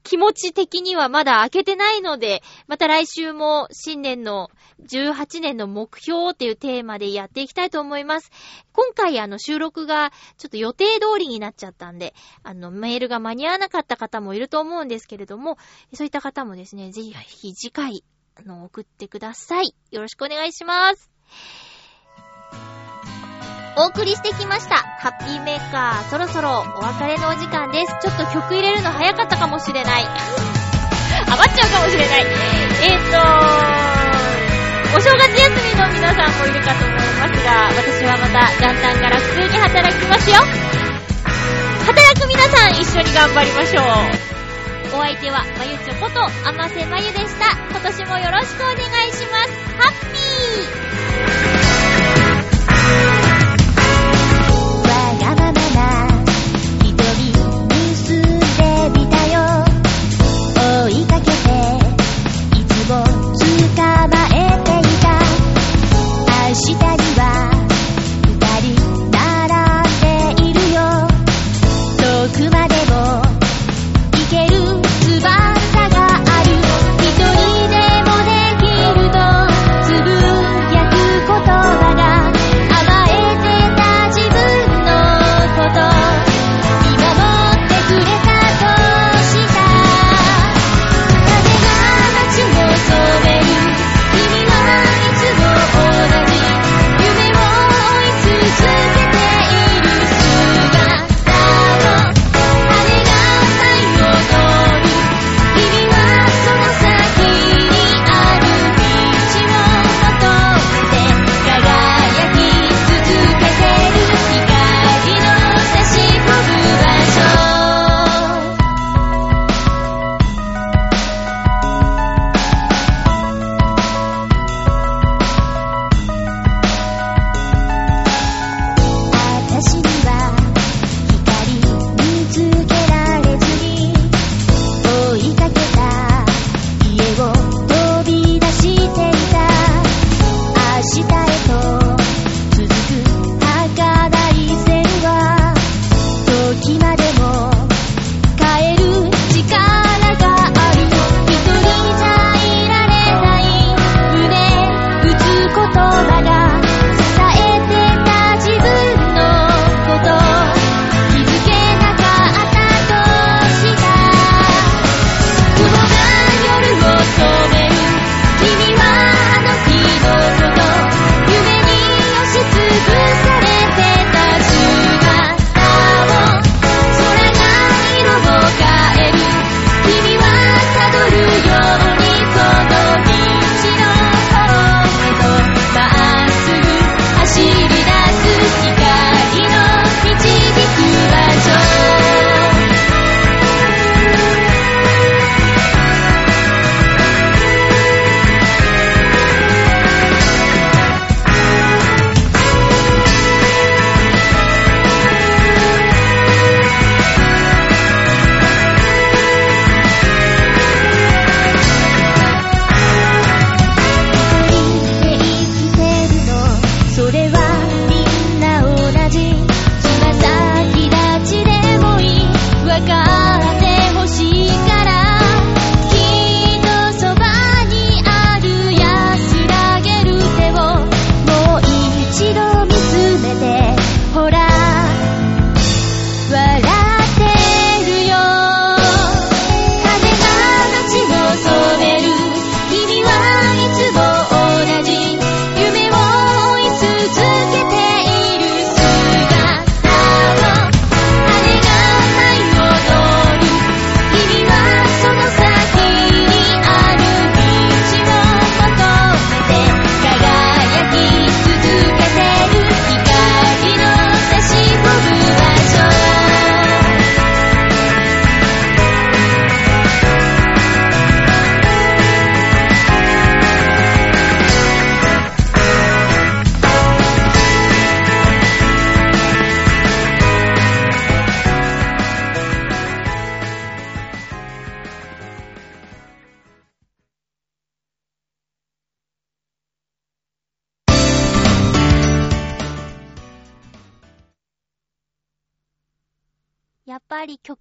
[0.04, 4.50] 気持ち的にはまだ開けてないので、また来週も新年の
[4.84, 8.32] 18年の目標っていうテーマでやっていきたいと思います。
[8.74, 15.58] 今回あの収録がちょっと予定通りになっちゃったんで、あのメールが間に合わなかった方もいると思うんですけれども、
[15.94, 18.04] そういった方もですね、ぜひ次回、
[18.36, 19.76] あの、送ってください。
[19.92, 21.12] よろしくお願いします。
[23.78, 24.76] お送りしてきました。
[24.76, 27.96] ハッピーメーカー、そろそろお別れのお時間です。
[28.02, 30.04] ちょっと曲入れるの早かったかもしれない。
[30.04, 32.26] 余っちゃうかもしれない。
[32.84, 33.18] えーと、
[34.98, 40.36] お正月休みの皆さんもいるかと思いますが、私はまた元旦から普通に働きますよ。
[41.86, 43.86] 働く皆さん一緒に頑張りましょう。
[44.94, 47.56] お相手は、まゆちょこと、あませまゆでした。
[47.72, 49.50] 今年もよろしくお願いします。
[49.78, 51.81] ハッピー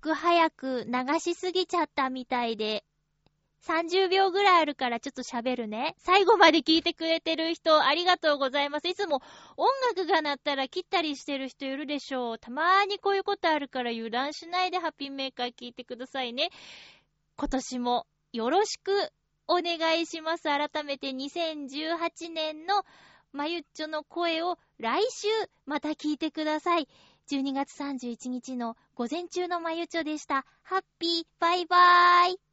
[0.00, 2.84] 曲早く流しすぎちゃったみたいで、
[3.66, 5.94] 30秒ぐらいあるからちょっと喋るね。
[5.98, 8.88] 最後まで聞いてくれてる人ありがとうございます。
[8.88, 9.20] いつも
[9.58, 12.38] 音楽が鳴ったら切ったりしてる人いるでしょう。
[12.38, 16.48] たまーにこういうことあるから油断しないでハッピーメーカー聞いてくださいね。
[17.36, 18.92] 今年もよろしく
[19.46, 20.44] お願いします。
[20.44, 22.86] 改めて2018年の
[23.32, 25.28] まゆっちょの声を来週
[25.66, 26.88] また聞いてください。
[27.30, 30.44] 12月31日の午前中のまゆちょでした。
[30.64, 32.49] ハッピーバイバーイ